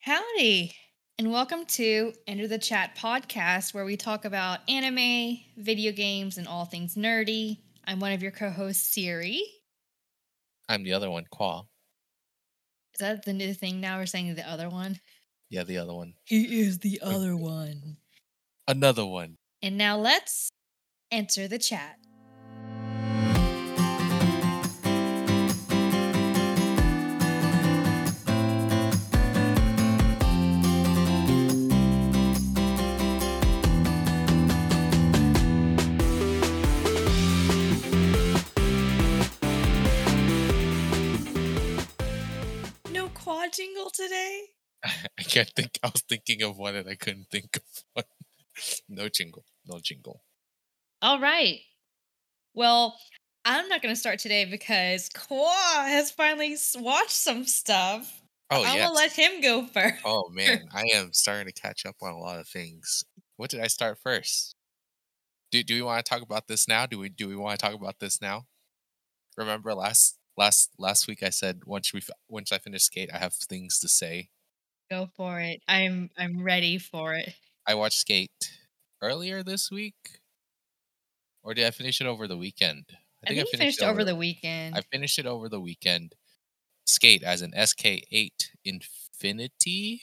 Howdy, 0.00 0.74
and 1.18 1.32
welcome 1.32 1.66
to 1.66 2.12
Enter 2.26 2.46
the 2.46 2.58
Chat 2.58 2.96
podcast, 2.96 3.74
where 3.74 3.84
we 3.84 3.96
talk 3.96 4.24
about 4.24 4.60
anime, 4.68 5.38
video 5.56 5.92
games, 5.92 6.38
and 6.38 6.46
all 6.46 6.64
things 6.64 6.94
nerdy. 6.94 7.58
I'm 7.84 7.98
one 8.00 8.12
of 8.12 8.22
your 8.22 8.30
co 8.30 8.50
hosts, 8.50 8.94
Siri. 8.94 9.42
I'm 10.68 10.84
the 10.84 10.92
other 10.92 11.10
one, 11.10 11.24
Qua. 11.30 11.62
Is 12.94 13.00
that 13.00 13.24
the 13.24 13.32
new 13.32 13.52
thing 13.52 13.80
now? 13.80 13.98
We're 13.98 14.06
saying 14.06 14.34
the 14.34 14.48
other 14.48 14.68
one? 14.68 15.00
Yeah, 15.50 15.64
the 15.64 15.78
other 15.78 15.94
one. 15.94 16.14
He 16.24 16.60
is 16.60 16.78
the 16.78 17.00
other 17.02 17.36
one. 17.36 17.96
Another 18.68 19.04
one. 19.04 19.36
And 19.62 19.76
now 19.76 19.98
let's 19.98 20.50
enter 21.10 21.48
the 21.48 21.58
chat. 21.58 21.96
Jingle 43.58 43.90
today? 43.90 44.42
I 44.84 45.22
can't 45.22 45.50
think. 45.50 45.78
I 45.82 45.88
was 45.88 46.02
thinking 46.02 46.42
of 46.42 46.56
one 46.56 46.76
and 46.76 46.88
I 46.88 46.94
couldn't 46.94 47.26
think 47.30 47.56
of 47.56 47.84
one. 47.94 48.04
no 48.88 49.08
jingle. 49.08 49.44
No 49.66 49.78
jingle. 49.82 50.22
All 51.02 51.20
right. 51.20 51.60
Well, 52.54 52.98
I'm 53.44 53.68
not 53.68 53.82
going 53.82 53.94
to 53.94 54.00
start 54.00 54.18
today 54.18 54.44
because 54.44 55.08
Kwa 55.08 55.50
has 55.86 56.10
finally 56.10 56.56
watched 56.76 57.10
some 57.10 57.44
stuff. 57.44 58.20
Oh 58.50 58.64
I'm 58.64 58.76
yeah. 58.76 58.84
going 58.84 58.88
to 58.88 58.94
let 58.94 59.12
him 59.12 59.40
go 59.40 59.66
first. 59.72 60.02
Oh 60.04 60.28
man, 60.30 60.68
I 60.72 60.84
am 60.94 61.12
starting 61.12 61.46
to 61.46 61.60
catch 61.60 61.84
up 61.84 61.96
on 62.02 62.12
a 62.12 62.18
lot 62.18 62.38
of 62.38 62.48
things. 62.48 63.04
What 63.36 63.50
did 63.50 63.60
I 63.60 63.66
start 63.66 63.98
first? 64.02 64.54
Do 65.50 65.62
Do 65.62 65.74
we 65.74 65.82
want 65.82 66.04
to 66.04 66.08
talk 66.08 66.22
about 66.22 66.48
this 66.48 66.66
now? 66.68 66.86
Do 66.86 66.98
we 66.98 67.08
Do 67.08 67.28
we 67.28 67.36
want 67.36 67.58
to 67.58 67.66
talk 67.66 67.74
about 67.74 68.00
this 68.00 68.20
now? 68.20 68.46
Remember 69.36 69.74
last 69.74 70.18
last 70.38 70.70
last 70.78 71.08
week 71.08 71.22
I 71.22 71.30
said 71.30 71.64
once 71.66 71.92
we 71.92 72.02
once 72.28 72.52
I 72.52 72.58
finish 72.58 72.84
skate 72.84 73.10
I 73.12 73.18
have 73.18 73.34
things 73.34 73.78
to 73.80 73.88
say. 73.88 74.30
Go 74.90 75.06
for 75.06 75.40
it. 75.40 75.62
I'm 75.66 76.10
I'm 76.16 76.42
ready 76.42 76.78
for 76.78 77.14
it. 77.14 77.34
I 77.66 77.74
watched 77.74 77.98
skate 78.00 78.58
earlier 79.00 79.44
this 79.44 79.70
week, 79.70 80.22
or 81.42 81.54
did 81.54 81.66
I 81.66 81.70
finish 81.70 82.00
it 82.00 82.06
over 82.06 82.26
the 82.28 82.36
weekend? 82.36 82.96
I 83.24 83.26
think 83.26 83.38
you 83.38 83.44
finished 83.46 83.82
it 83.82 83.84
over 83.84 84.04
the 84.04 84.16
weekend. 84.16 84.74
I 84.74 84.82
finished 84.82 85.18
it 85.18 85.26
over 85.26 85.48
the 85.48 85.60
weekend. 85.60 86.14
Skate 86.86 87.22
as 87.22 87.42
an 87.42 87.54
SK8 87.54 88.50
Infinity, 88.64 90.02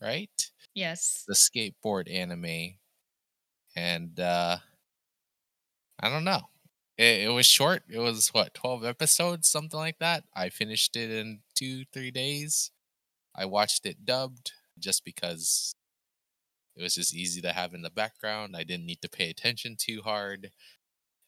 right? 0.00 0.50
yes. 0.74 1.28
The 1.28 1.34
skateboard 1.34 2.10
anime. 2.12 2.78
And 3.76 4.18
uh 4.18 4.58
I 5.98 6.08
don't 6.08 6.24
know. 6.24 6.50
It, 6.96 7.22
it 7.22 7.28
was 7.28 7.46
short. 7.46 7.84
It 7.88 7.98
was 7.98 8.28
what, 8.28 8.54
12 8.54 8.84
episodes, 8.84 9.48
something 9.48 9.78
like 9.78 9.98
that. 9.98 10.24
I 10.34 10.48
finished 10.48 10.96
it 10.96 11.10
in 11.10 11.42
2 11.54 11.84
3 11.92 12.10
days. 12.10 12.70
I 13.34 13.46
watched 13.46 13.86
it 13.86 14.04
dubbed 14.06 14.52
just 14.78 15.04
because 15.04 15.74
it 16.76 16.82
was 16.82 16.94
just 16.94 17.14
easy 17.14 17.40
to 17.40 17.52
have 17.52 17.74
in 17.74 17.82
the 17.82 17.90
background. 17.90 18.56
I 18.56 18.64
didn't 18.64 18.86
need 18.86 19.02
to 19.02 19.08
pay 19.08 19.30
attention 19.30 19.76
too 19.76 20.02
hard 20.02 20.50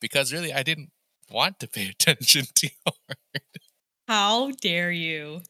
because 0.00 0.32
really 0.32 0.52
I 0.54 0.62
didn't 0.62 0.92
want 1.30 1.60
to 1.60 1.68
pay 1.68 1.88
attention 1.90 2.44
too 2.54 2.68
hard. 2.86 3.18
How 4.08 4.50
dare 4.50 4.90
you? 4.90 5.42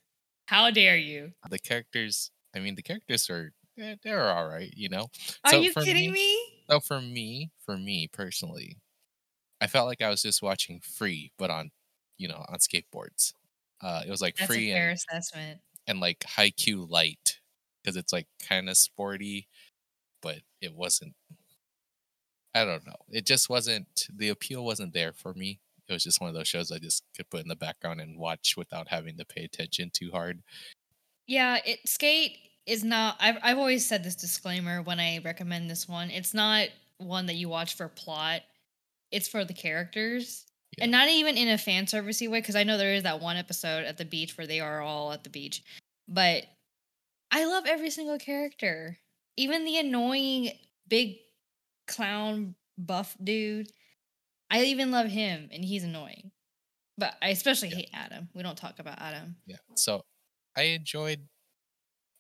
How 0.48 0.70
dare 0.70 0.97
you? 0.98 1.33
the 1.48 1.59
characters 1.59 2.31
i 2.55 2.59
mean 2.59 2.75
the 2.75 2.83
characters 2.83 3.31
are 3.31 3.53
eh, 3.78 3.97
they're 4.03 4.31
all 4.31 4.48
right 4.48 4.72
you 4.77 4.89
know 4.89 5.09
Are 5.44 5.55
So 5.55 5.56
you 5.56 5.72
kidding 5.75 6.12
me? 6.12 6.39
so 6.70 6.81
for 6.81 7.00
me 7.00 7.53
for 7.64 7.77
me 7.77 8.09
personally 8.09 8.78
i 9.61 9.67
felt 9.67 9.87
like 9.87 10.03
i 10.03 10.11
was 10.11 10.22
just 10.22 10.43
watching 10.43 10.81
free 10.81 11.33
but 11.39 11.50
on 11.50 11.71
you 12.19 12.28
know 12.28 12.44
on 12.49 12.59
skateboards 12.59 13.34
uh 13.83 14.03
it 14.06 14.11
was 14.11 14.22
like 14.22 14.37
That's 14.39 14.47
free 14.47 14.71
a 14.71 14.75
fair 14.75 14.91
and, 14.91 14.93
assessment. 14.93 15.61
and 15.87 16.00
like 16.00 16.25
high 16.25 16.50
q 16.50 16.87
light 16.87 17.41
because 17.83 17.97
it's 17.97 18.12
like 18.12 18.28
kind 18.43 18.69
of 18.71 18.77
sporty 18.77 19.49
but 20.22 20.39
it 20.61 20.75
wasn't 20.75 21.15
i 22.55 22.65
don't 22.65 22.87
know 22.87 22.97
it 23.11 23.27
just 23.27 23.49
wasn't 23.49 24.09
the 24.15 24.28
appeal 24.28 24.65
wasn't 24.65 24.93
there 24.93 25.12
for 25.12 25.34
me 25.34 25.61
it 25.89 25.93
was 25.93 26.03
just 26.05 26.21
one 26.21 26.28
of 26.28 26.34
those 26.34 26.49
shows 26.49 26.72
i 26.72 26.78
just 26.78 27.05
could 27.16 27.28
put 27.31 27.41
in 27.43 27.49
the 27.49 27.56
background 27.56 28.00
and 28.00 28.19
watch 28.19 28.55
without 28.56 28.89
having 28.89 29.16
to 29.16 29.25
pay 29.25 29.45
attention 29.45 29.91
too 29.91 30.11
hard 30.11 30.43
Yeah, 31.27 31.59
it 31.65 31.81
skate 31.89 32.39
is 32.66 32.84
not 32.84 33.16
I've 33.21 33.39
I've 33.43 33.59
always 33.59 33.87
said 33.87 34.05
this 34.05 34.15
disclaimer 34.16 34.83
when 34.83 35.00
I 35.00 35.19
recommend 35.19 35.71
this 35.71 35.89
one. 35.89 36.11
It's 36.11 36.34
not 36.34 36.69
one 36.99 37.27
that 37.27 37.34
you 37.34 37.49
watch 37.49 37.75
for 37.75 37.89
plot. 37.89 38.43
It's 39.11 39.28
for 39.28 39.44
the 39.44 39.55
characters. 39.55 40.44
And 40.78 40.91
not 40.91 41.09
even 41.09 41.37
in 41.39 41.49
a 41.49 41.56
fan 41.56 41.87
servicey 41.87 42.28
way, 42.28 42.41
because 42.41 42.56
I 42.56 42.65
know 42.65 42.77
there 42.77 42.93
is 42.94 43.05
that 43.05 43.21
one 43.21 43.37
episode 43.39 43.84
at 43.87 43.97
the 43.97 44.05
beach 44.05 44.37
where 44.37 44.47
they 44.47 44.61
are 44.61 44.83
all 44.83 45.11
at 45.12 45.25
the 45.25 45.31
beach. 45.31 45.62
But 46.06 46.44
I 47.31 47.47
love 47.47 47.65
every 47.66 47.89
single 47.91 48.19
character. 48.19 48.99
Even 49.39 49.65
the 49.65 49.78
annoying 49.78 50.50
big 50.89 51.16
clown 51.89 52.55
buff 52.77 53.16
dude. 53.22 53.71
I 54.50 54.65
even 54.65 54.91
love 54.91 55.06
him 55.09 55.49
and 55.53 55.65
he's 55.65 55.83
annoying. 55.84 56.31
But 56.99 57.15
I 57.22 57.28
especially 57.31 57.69
Yeah. 57.71 57.77
hate 57.77 57.91
Adam. 57.95 58.28
We 58.34 58.43
don't 58.43 58.59
talk 58.59 58.78
about 58.78 58.99
Adam. 59.00 59.37
yeah 59.47 59.56
so 59.77 60.03
i 60.56 60.62
enjoyed 60.62 61.28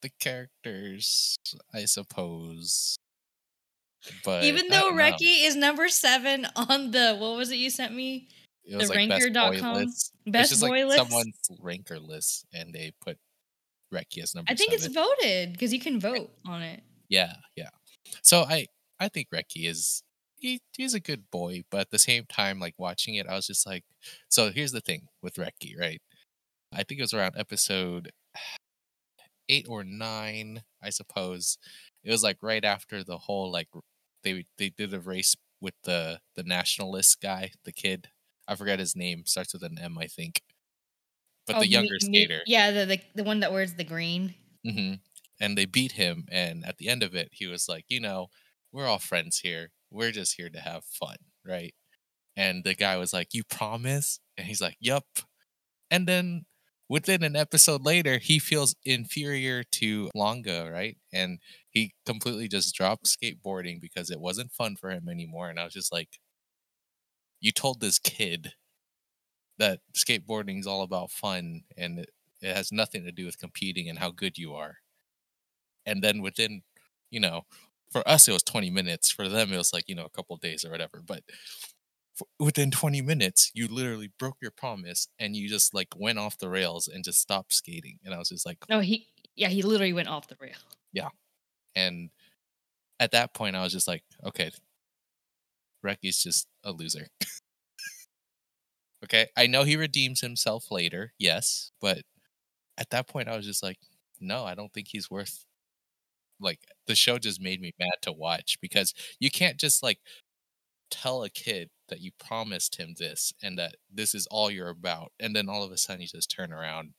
the 0.02 0.10
characters 0.20 1.36
i 1.74 1.84
suppose 1.86 2.96
but 4.24 4.44
Even 4.44 4.68
though 4.68 4.90
know. 4.90 4.92
Reki 4.92 5.44
is 5.46 5.56
number 5.56 5.88
seven 5.88 6.46
on 6.56 6.90
the 6.90 7.16
what 7.18 7.36
was 7.36 7.50
it 7.50 7.56
you 7.56 7.70
sent 7.70 7.94
me? 7.94 8.28
it 8.64 8.76
was 8.76 8.88
the 8.88 8.94
like 8.96 9.08
best 9.08 9.24
ranker.com. 9.24 9.76
It's 9.82 10.12
Best 10.26 10.50
just 10.50 10.60
boy 10.62 10.84
like 10.84 10.86
list. 10.86 10.98
someone's 10.98 11.50
ranker 11.60 11.98
list 12.00 12.46
and 12.52 12.74
they 12.74 12.92
put 13.00 13.16
Reki 13.94 14.22
as 14.22 14.34
number 14.34 14.50
I 14.50 14.56
think 14.56 14.72
seven. 14.72 14.86
it's 14.86 14.94
voted 14.94 15.52
because 15.52 15.72
you 15.72 15.78
can 15.78 16.00
vote 16.00 16.30
on 16.44 16.62
it. 16.62 16.82
yeah 17.08 17.34
yeah 17.54 17.68
so 18.22 18.42
i 18.42 18.66
i 18.98 19.06
think 19.08 19.28
Reki 19.32 19.68
is 19.68 20.02
he, 20.38 20.60
he's 20.76 20.94
a 20.94 21.00
good 21.00 21.30
boy 21.30 21.62
but 21.70 21.82
at 21.82 21.90
the 21.90 21.98
same 22.00 22.24
time 22.28 22.58
like 22.58 22.74
watching 22.76 23.14
it 23.14 23.28
i 23.28 23.34
was 23.36 23.46
just 23.46 23.64
like 23.66 23.84
so 24.28 24.50
here's 24.50 24.72
the 24.72 24.80
thing 24.80 25.06
with 25.22 25.36
Reki, 25.36 25.78
right 25.78 26.02
i 26.72 26.82
think 26.82 26.98
it 26.98 27.04
was 27.04 27.14
around 27.14 27.34
episode 27.38 28.10
eight 29.48 29.66
or 29.68 29.84
nine 29.84 30.62
i 30.82 30.90
suppose 30.90 31.56
it 32.02 32.10
was 32.10 32.24
like 32.24 32.38
right 32.42 32.64
after 32.64 33.04
the 33.04 33.16
whole 33.16 33.52
like 33.52 33.68
they 34.26 34.46
they 34.58 34.70
did 34.70 34.94
a 34.94 35.00
race 35.00 35.36
with 35.62 35.74
the 35.84 36.20
the 36.36 36.44
nationalist 36.44 37.20
guy 37.22 37.52
the 37.64 37.72
kid 37.72 38.10
i 38.48 38.56
forget 38.56 38.80
his 38.80 38.96
name 38.96 39.24
starts 39.26 39.54
with 39.54 39.64
an 39.64 39.78
m 39.78 39.98
i 39.98 40.06
think 40.08 40.42
but 41.46 41.58
Oh, 41.58 41.60
the 41.60 41.68
younger 41.68 41.98
me- 42.00 42.00
skater 42.00 42.42
yeah, 42.44 42.70
the, 42.70 42.86
the 42.86 43.00
the 43.16 43.24
one 43.24 43.40
that 43.40 43.52
wears 43.52 43.74
the 43.74 43.84
green. 43.84 44.34
hmm 44.64 44.94
And 45.40 45.56
they 45.56 45.66
beat 45.66 45.92
him. 45.92 46.26
And 46.30 46.64
at 46.64 46.78
the 46.78 46.88
end 46.88 47.02
of 47.02 47.14
it, 47.14 47.28
he 47.32 47.46
was 47.46 47.68
like, 47.68 47.84
you 47.88 48.00
know, 48.00 48.28
we're 48.72 48.86
all 48.86 48.98
friends 48.98 49.38
here. 49.40 49.70
We're 49.90 50.12
just 50.12 50.36
here 50.36 50.48
to 50.50 50.60
have 50.60 50.84
fun, 50.84 51.16
right? 51.44 51.74
And 52.36 52.64
the 52.64 52.74
guy 52.74 52.96
was 52.98 53.12
like, 53.14 53.34
you 53.34 53.44
promise? 53.44 54.20
And 54.38 54.46
he's 54.48 54.60
like, 54.62 54.76
"Yep." 54.80 55.04
And 55.90 56.08
then 56.08 56.46
within 56.88 57.22
an 57.22 57.36
episode 57.36 57.84
later, 57.84 58.18
he 58.18 58.38
feels 58.38 58.74
inferior 58.84 59.64
to 59.64 60.10
Langa, 60.16 60.70
right? 60.72 60.96
And 61.12 61.38
he 61.70 61.94
completely 62.06 62.48
just 62.48 62.74
dropped 62.74 63.06
skateboarding 63.06 63.80
because 63.80 64.10
it 64.10 64.20
wasn't 64.20 64.52
fun 64.52 64.76
for 64.76 64.90
him 64.90 65.08
anymore. 65.08 65.50
And 65.50 65.58
I 65.58 65.64
was 65.64 65.74
just 65.74 65.92
like, 65.92 66.18
you 67.40 67.50
told 67.52 67.80
this 67.80 67.98
kid 67.98 68.52
that 69.58 69.80
skateboarding 69.94 70.58
is 70.60 70.66
all 70.66 70.82
about 70.82 71.10
fun 71.10 71.62
and 71.76 71.98
it, 72.00 72.10
it 72.42 72.54
has 72.54 72.70
nothing 72.72 73.04
to 73.04 73.12
do 73.12 73.24
with 73.26 73.38
competing 73.38 73.88
and 73.88 73.98
how 73.98 74.10
good 74.10 74.38
you 74.38 74.54
are. 74.54 74.78
And 75.84 76.02
then 76.02 76.20
within, 76.22 76.62
you 77.10 77.20
know, 77.20 77.42
for 77.90 78.06
us 78.08 78.28
it 78.28 78.32
was 78.32 78.42
20 78.42 78.70
minutes. 78.70 79.10
For 79.10 79.28
them 79.28 79.52
it 79.52 79.56
was 79.56 79.72
like, 79.72 79.88
you 79.88 79.94
know, 79.94 80.04
a 80.04 80.10
couple 80.10 80.36
days 80.36 80.64
or 80.64 80.70
whatever. 80.70 81.02
But 81.04 81.22
within 82.38 82.70
20 82.70 83.02
minutes, 83.02 83.50
you 83.54 83.68
literally 83.68 84.10
broke 84.18 84.36
your 84.40 84.50
promise 84.50 85.08
and 85.18 85.36
you 85.36 85.48
just 85.48 85.74
like 85.74 85.88
went 85.96 86.18
off 86.18 86.38
the 86.38 86.48
rails 86.48 86.88
and 86.88 87.04
just 87.04 87.20
stopped 87.20 87.52
skating. 87.52 87.98
And 88.04 88.14
I 88.14 88.18
was 88.18 88.30
just 88.30 88.46
like, 88.46 88.58
No, 88.68 88.80
he 88.80 89.08
yeah, 89.36 89.48
he 89.48 89.62
literally 89.62 89.92
went 89.92 90.08
off 90.08 90.28
the 90.28 90.36
rail. 90.40 90.56
Yeah 90.92 91.08
and 91.76 92.10
at 92.98 93.12
that 93.12 93.34
point 93.34 93.54
I 93.54 93.62
was 93.62 93.72
just 93.72 93.86
like, 93.86 94.02
okay, 94.24 94.50
Reki's 95.82 96.22
just 96.22 96.48
a 96.64 96.72
loser. 96.72 97.08
okay, 99.04 99.28
I 99.36 99.46
know 99.46 99.62
he 99.62 99.76
redeems 99.76 100.20
himself 100.20 100.70
later, 100.70 101.12
yes, 101.18 101.70
but 101.80 101.98
at 102.78 102.90
that 102.90 103.08
point 103.08 103.28
I 103.28 103.36
was 103.36 103.46
just 103.46 103.62
like, 103.62 103.78
no, 104.20 104.44
I 104.44 104.54
don't 104.54 104.72
think 104.72 104.88
he's 104.88 105.10
worth 105.10 105.44
like 106.40 106.60
the 106.86 106.94
show 106.94 107.18
just 107.18 107.40
made 107.40 107.60
me 107.60 107.72
mad 107.78 107.94
to 108.02 108.12
watch 108.12 108.58
because 108.60 108.92
you 109.20 109.30
can't 109.30 109.58
just 109.58 109.82
like 109.82 109.98
tell 110.90 111.22
a 111.22 111.30
kid 111.30 111.70
that 111.88 112.00
you 112.00 112.10
promised 112.18 112.76
him 112.76 112.94
this 112.98 113.32
and 113.42 113.58
that 113.58 113.76
this 113.92 114.14
is 114.14 114.26
all 114.28 114.50
you're 114.50 114.68
about 114.68 115.12
and 115.20 115.34
then 115.34 115.48
all 115.48 115.62
of 115.62 115.72
a 115.72 115.76
sudden 115.76 116.02
you 116.02 116.08
just 116.08 116.30
turn 116.30 116.52
around 116.52 116.92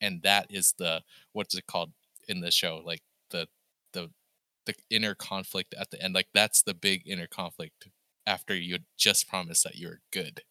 and 0.00 0.22
that 0.22 0.46
is 0.50 0.74
the 0.78 1.02
what's 1.32 1.54
it 1.54 1.66
called 1.66 1.92
in 2.28 2.40
the 2.40 2.50
show, 2.50 2.82
like 2.84 3.02
the 3.30 3.48
the 3.92 4.10
the 4.66 4.74
inner 4.90 5.14
conflict 5.14 5.74
at 5.78 5.90
the 5.90 6.02
end. 6.02 6.14
Like 6.14 6.28
that's 6.34 6.62
the 6.62 6.74
big 6.74 7.02
inner 7.06 7.26
conflict 7.26 7.88
after 8.26 8.54
you 8.54 8.78
just 8.96 9.28
promised 9.28 9.64
that 9.64 9.76
you're 9.76 10.00
good, 10.12 10.42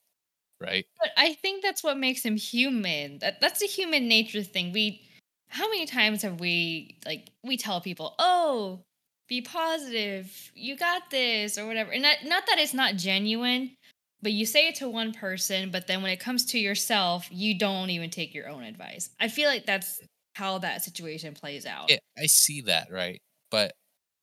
right? 0.61 0.85
But 0.99 1.11
I 1.17 1.33
think 1.33 1.61
that's 1.63 1.83
what 1.83 1.97
makes 1.97 2.23
him 2.23 2.37
human. 2.37 3.19
That 3.19 3.41
that's 3.41 3.61
a 3.61 3.67
human 3.67 4.07
nature 4.07 4.43
thing. 4.43 4.71
We 4.71 5.01
how 5.49 5.69
many 5.69 5.85
times 5.85 6.21
have 6.23 6.39
we 6.39 6.97
like 7.05 7.29
we 7.43 7.57
tell 7.57 7.81
people, 7.81 8.15
"Oh, 8.19 8.83
be 9.27 9.41
positive. 9.41 10.51
You 10.53 10.75
got 10.77 11.09
this," 11.09 11.57
or 11.57 11.65
whatever. 11.67 11.91
And 11.91 12.01
not 12.03 12.17
not 12.25 12.43
that 12.47 12.59
it's 12.59 12.73
not 12.73 12.95
genuine, 12.95 13.75
but 14.21 14.31
you 14.33 14.45
say 14.45 14.67
it 14.67 14.75
to 14.75 14.89
one 14.89 15.13
person, 15.13 15.71
but 15.71 15.87
then 15.87 16.01
when 16.01 16.11
it 16.11 16.19
comes 16.19 16.45
to 16.47 16.59
yourself, 16.59 17.27
you 17.31 17.57
don't 17.57 17.89
even 17.89 18.09
take 18.09 18.33
your 18.33 18.47
own 18.49 18.63
advice. 18.63 19.09
I 19.19 19.27
feel 19.27 19.49
like 19.49 19.65
that's 19.65 19.99
how 20.35 20.57
that 20.59 20.83
situation 20.83 21.33
plays 21.33 21.65
out. 21.65 21.89
Yeah, 21.89 21.97
I 22.17 22.25
see 22.25 22.61
that, 22.61 22.87
right? 22.91 23.21
But 23.51 23.73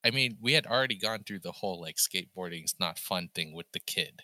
I 0.05 0.11
mean, 0.11 0.37
we 0.41 0.53
had 0.53 0.67
already 0.67 0.97
gone 0.97 1.21
through 1.27 1.41
the 1.41 1.53
whole 1.53 1.81
like 1.81 1.97
skateboarding's 1.97 2.75
not 2.81 2.99
fun 2.99 3.29
thing 3.35 3.55
with 3.55 3.67
the 3.73 3.81
kid. 3.81 4.21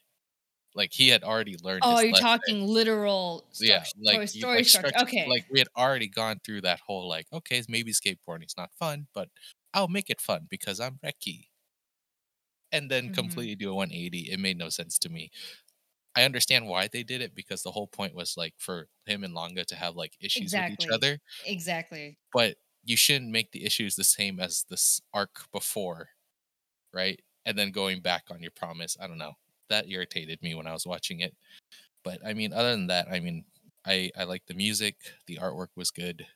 Like 0.75 0.93
he 0.93 1.09
had 1.09 1.25
already 1.25 1.57
learned. 1.63 1.81
Oh, 1.85 1.99
you're 2.01 2.13
lesson. 2.13 2.25
talking 2.27 2.67
literal 2.67 3.47
yeah, 3.59 3.85
like 4.03 4.29
story, 4.29 4.53
you- 4.53 4.57
like, 4.59 4.67
structure. 4.67 4.89
structure- 4.91 5.03
Okay. 5.05 5.27
like 5.29 5.47
we 5.51 5.59
had 5.59 5.69
already 5.77 6.09
gone 6.09 6.41
through 6.45 6.61
that 6.63 6.81
whole 6.87 7.09
like, 7.09 7.27
okay, 7.33 7.63
maybe 7.69 7.93
skateboarding's 7.93 8.57
not 8.57 8.71
fun, 8.79 9.07
but 9.15 9.29
I'll 9.75 9.89
make 9.89 10.11
it 10.11 10.21
fun 10.21 10.47
because 10.51 10.81
I'm 10.81 10.99
Reki. 10.99 11.49
And 12.73 12.91
then 12.91 13.09
Mhm. 13.09 13.11
completely 13.11 13.55
do 13.57 13.71
a 13.71 13.75
180. 13.75 14.31
It 14.31 14.39
made 14.41 14.59
no 14.59 14.69
sense 14.69 14.99
to 15.01 15.09
me. 15.09 15.31
I 16.17 16.25
understand 16.25 16.67
why 16.69 16.89
they 16.89 17.03
did 17.05 17.23
it 17.23 17.35
because 17.35 17.63
the 17.63 17.73
whole 17.73 17.89
point 17.89 18.15
was 18.15 18.37
like 18.37 18.55
for 18.59 18.89
him 19.07 19.25
and 19.25 19.35
Langa 19.35 19.67
to 19.67 19.77
have 19.77 19.97
like 19.97 20.17
issues 20.21 20.57
with 20.57 20.69
each 20.69 20.87
other, 20.93 21.21
exactly. 21.45 22.19
but 22.33 22.57
you 22.85 22.97
shouldn't 22.97 23.31
make 23.31 23.53
the 23.53 23.65
issues 23.65 23.97
the 23.97 24.05
same 24.05 24.41
as 24.41 24.65
this 24.69 25.01
arc 25.13 25.51
before, 25.53 26.11
right? 26.93 27.21
And 27.47 27.59
then 27.59 27.73
going 27.73 28.03
back 28.03 28.25
on 28.31 28.43
your 28.43 28.53
promise. 28.53 28.97
I 29.01 29.07
don't 29.09 29.19
know. 29.19 29.35
That 29.71 29.89
irritated 29.89 30.43
me 30.43 30.55
when 30.55 30.67
I 30.69 30.73
was 30.75 30.87
watching 30.87 31.21
it. 31.21 31.37
But 32.05 32.21
I 32.27 32.35
mean, 32.35 32.53
other 32.53 32.73
than 32.73 32.89
that, 32.89 33.09
I 33.11 33.21
mean, 33.21 33.47
I 33.87 34.11
I 34.17 34.25
like 34.25 34.47
the 34.47 34.55
music. 34.55 34.97
The 35.27 35.39
artwork 35.39 35.71
was 35.77 35.91
good. 35.93 36.27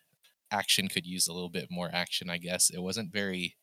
Action 0.53 0.89
could 0.89 1.07
use 1.07 1.27
a 1.27 1.33
little 1.33 1.51
bit 1.51 1.69
more 1.71 1.91
action, 1.93 2.31
I 2.31 2.39
guess. 2.39 2.71
It 2.71 2.83
wasn't 2.83 3.13
very 3.13 3.57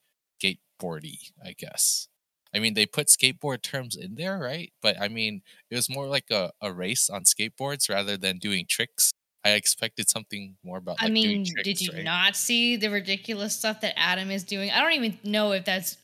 skateboardy, 0.43 1.31
I 1.43 1.53
guess. 1.57 2.07
I 2.53 2.59
mean, 2.59 2.73
they 2.73 2.87
put 2.87 3.07
skateboard 3.07 3.61
terms 3.61 3.95
in 3.95 4.15
there, 4.15 4.39
right? 4.39 4.73
But 4.81 4.99
I 4.99 5.07
mean, 5.07 5.41
it 5.69 5.75
was 5.75 5.89
more 5.89 6.07
like 6.07 6.25
a, 6.31 6.51
a 6.61 6.73
race 6.73 7.09
on 7.09 7.23
skateboards 7.23 7.89
rather 7.89 8.17
than 8.17 8.39
doing 8.39 8.65
tricks. 8.67 9.11
I 9.45 9.51
expected 9.51 10.09
something 10.09 10.57
more 10.63 10.79
about. 10.79 10.99
Like, 11.01 11.11
I 11.11 11.13
mean, 11.13 11.43
doing 11.43 11.45
did 11.63 11.79
you 11.79 11.91
right? 11.93 12.03
not 12.03 12.35
see 12.35 12.75
the 12.75 12.89
ridiculous 12.89 13.55
stuff 13.55 13.81
that 13.81 13.93
Adam 13.97 14.31
is 14.31 14.43
doing? 14.43 14.71
I 14.71 14.81
don't 14.81 14.93
even 14.93 15.19
know 15.23 15.51
if 15.53 15.63
that's 15.65 15.97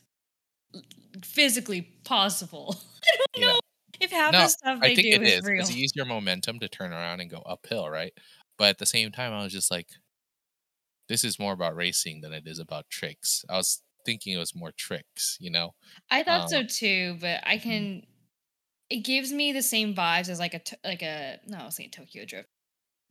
physically 1.24 1.82
possible. 2.04 2.76
I 3.04 3.16
don't 3.16 3.42
Yeah. 3.42 3.46
know 3.52 3.60
if 4.00 4.10
half 4.10 4.32
No, 4.32 4.42
the 4.42 4.48
stuff 4.48 4.78
I 4.82 4.88
they 4.88 4.94
think 4.94 5.06
do 5.08 5.22
it 5.22 5.22
is 5.22 5.32
is 5.34 5.42
real. 5.44 5.56
because 5.56 5.74
you 5.74 5.82
use 5.82 5.92
your 5.94 6.06
momentum 6.06 6.58
to 6.60 6.68
turn 6.68 6.92
around 6.92 7.20
and 7.20 7.30
go 7.30 7.38
uphill, 7.38 7.88
right? 7.88 8.12
But 8.58 8.68
at 8.70 8.78
the 8.78 8.86
same 8.86 9.10
time, 9.12 9.32
I 9.32 9.42
was 9.42 9.52
just 9.52 9.70
like, 9.70 9.88
this 11.08 11.24
is 11.24 11.38
more 11.38 11.52
about 11.52 11.76
racing 11.76 12.20
than 12.20 12.32
it 12.32 12.46
is 12.46 12.58
about 12.58 12.88
tricks. 12.90 13.44
I 13.48 13.56
was 13.56 13.82
thinking 14.04 14.34
it 14.34 14.38
was 14.38 14.54
more 14.54 14.72
tricks, 14.72 15.36
you 15.40 15.50
know? 15.50 15.74
I 16.10 16.22
thought 16.22 16.42
um, 16.42 16.48
so 16.48 16.62
too, 16.64 17.16
but 17.20 17.40
I 17.44 17.58
can. 17.58 18.02
It 18.88 19.04
gives 19.04 19.32
me 19.32 19.52
the 19.52 19.62
same 19.62 19.94
vibes 19.94 20.28
as 20.28 20.38
like 20.38 20.54
a 20.54 20.60
like 20.84 21.02
a 21.02 21.40
no, 21.46 21.58
I 21.58 21.64
was 21.64 21.76
saying 21.76 21.90
Tokyo 21.90 22.24
Drift, 22.24 22.48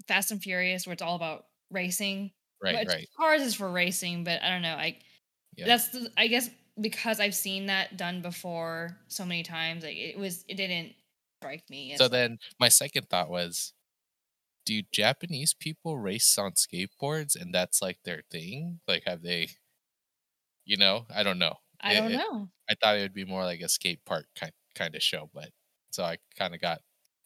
Fast 0.08 0.32
and 0.32 0.42
Furious, 0.42 0.88
where 0.88 0.94
it's 0.94 1.02
all 1.02 1.16
about 1.16 1.46
racing. 1.72 2.32
Right, 2.64 2.80
Which 2.80 2.88
right. 2.88 3.08
Cars 3.18 3.42
is 3.42 3.56
for 3.56 3.70
racing, 3.70 4.24
but 4.24 4.42
I 4.42 4.50
don't 4.50 4.62
know. 4.62 4.76
I 4.76 5.00
Yeah. 5.56 5.66
that's 5.66 5.90
the, 5.90 6.10
I 6.18 6.28
guess 6.28 6.50
because 6.80 7.20
I've 7.20 7.36
seen 7.36 7.68
that 7.68 7.98
done 7.98 8.22
before 8.22 8.98
so 9.08 9.26
many 9.26 9.44
times. 9.44 9.84
Like 9.84 9.98
it 9.98 10.18
was, 10.18 10.44
it 10.48 10.56
didn't 10.56 10.94
strike 11.42 11.70
me. 11.70 11.96
So 11.98 12.08
then 12.08 12.40
my 12.60 12.70
second 12.70 13.10
thought 13.10 13.30
was, 13.30 13.74
do 14.66 14.82
Japanese 14.92 15.54
people 15.54 15.98
race 16.00 16.38
on 16.38 16.54
skateboards 16.54 17.36
and 17.40 17.54
that's 17.54 17.82
like 17.82 18.00
their 18.04 18.24
thing? 18.32 18.82
Like, 18.88 19.04
have 19.06 19.22
they, 19.22 19.50
you 20.66 20.78
know, 20.78 21.06
I 21.14 21.24
don't 21.24 21.40
know. 21.40 21.56
I 21.80 21.94
It- 21.94 21.96
don't 21.96 22.12
it- 22.12 22.18
know. 22.18 22.52
I 22.70 22.76
thought 22.76 22.98
it 22.98 23.02
would 23.02 23.14
be 23.14 23.26
more 23.26 23.44
like 23.46 23.62
a 23.62 23.70
skate 23.70 24.04
park 24.06 24.28
kind 24.36 24.54
kind 24.74 24.96
of 24.96 25.04
show, 25.04 25.30
but 25.34 25.52
so 25.92 26.04
I 26.04 26.18
kind 26.36 26.56
of 26.56 26.62
got 26.62 26.82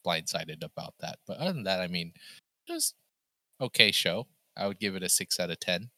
blindsided 0.06 0.62
about 0.62 0.94
that. 1.00 1.18
But 1.26 1.38
other 1.38 1.52
than 1.54 1.62
that, 1.64 1.80
I 1.80 1.86
mean, 1.88 2.12
it 2.68 2.72
was 2.72 2.94
okay 3.60 3.92
show. 3.92 4.28
I 4.56 4.68
would 4.68 4.80
give 4.80 4.96
it 4.96 5.02
a 5.04 5.08
six 5.10 5.40
out 5.40 5.50
of 5.50 5.60
ten. 5.60 5.90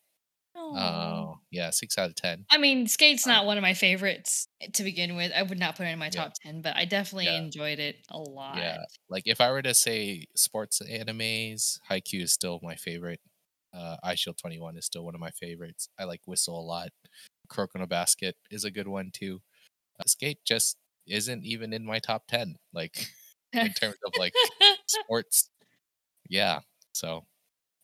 Oh, 0.54 0.75
Oh, 0.76 1.38
yeah, 1.50 1.70
six 1.70 1.96
out 1.99 2.10
of 2.10 2.14
ten. 2.16 2.44
I 2.50 2.58
mean, 2.58 2.87
Skate's 2.87 3.26
uh, 3.26 3.31
not 3.31 3.46
one 3.46 3.56
of 3.56 3.62
my 3.62 3.75
favorites 3.75 4.49
to 4.75 4.82
begin 4.84 5.16
with. 5.16 5.32
I 5.34 5.43
would 5.43 5.58
not 5.58 5.76
put 5.76 5.87
it 5.87 5.90
in 5.90 5.99
my 5.99 6.10
Yeah. 6.10 6.25
top 6.25 6.34
ten, 6.43 6.60
but 6.62 6.76
I 6.76 6.84
definitely 6.84 7.26
Yeah. 7.26 7.38
enjoyed 7.38 7.78
it 7.78 7.96
a 8.10 8.19
lot. 8.19 8.58
Yeah, 8.58 8.84
like 9.08 9.22
if 9.26 9.40
I 9.40 9.50
were 9.50 9.62
to 9.62 9.75
say 9.75 10.26
sports 10.37 10.81
animes, 10.82 11.78
Haikyuu 11.90 12.22
is 12.22 12.32
still 12.32 12.60
my 12.62 12.75
favorite. 12.76 13.20
Uh, 13.72 13.96
Eyeshield 14.04 14.37
Twenty 14.38 14.58
One 14.58 14.76
is 14.76 14.84
still 14.84 15.04
one 15.04 15.14
of 15.14 15.20
my 15.20 15.31
favorites. 15.31 15.88
I 15.99 16.04
like 16.04 16.20
Whistle 16.26 16.58
a 16.58 16.62
lot. 16.62 16.90
A 17.76 17.87
Basket 17.87 18.37
is 18.50 18.64
a 18.64 18.70
good 18.70 18.88
one 18.88 19.10
too. 19.12 19.40
Uh, 20.00 20.04
Skate 20.06 20.40
just 20.44 20.76
isn't 21.06 21.44
even 21.44 21.72
in 21.72 21.84
my 21.87 21.99
top 21.99 22.26
ten. 22.28 22.56
Like 22.72 23.08
in 23.54 23.72
terms 23.72 23.96
of 24.06 24.12
like 24.16 24.34
sports. 24.87 25.50
Yeah. 26.28 26.60
So 26.93 27.26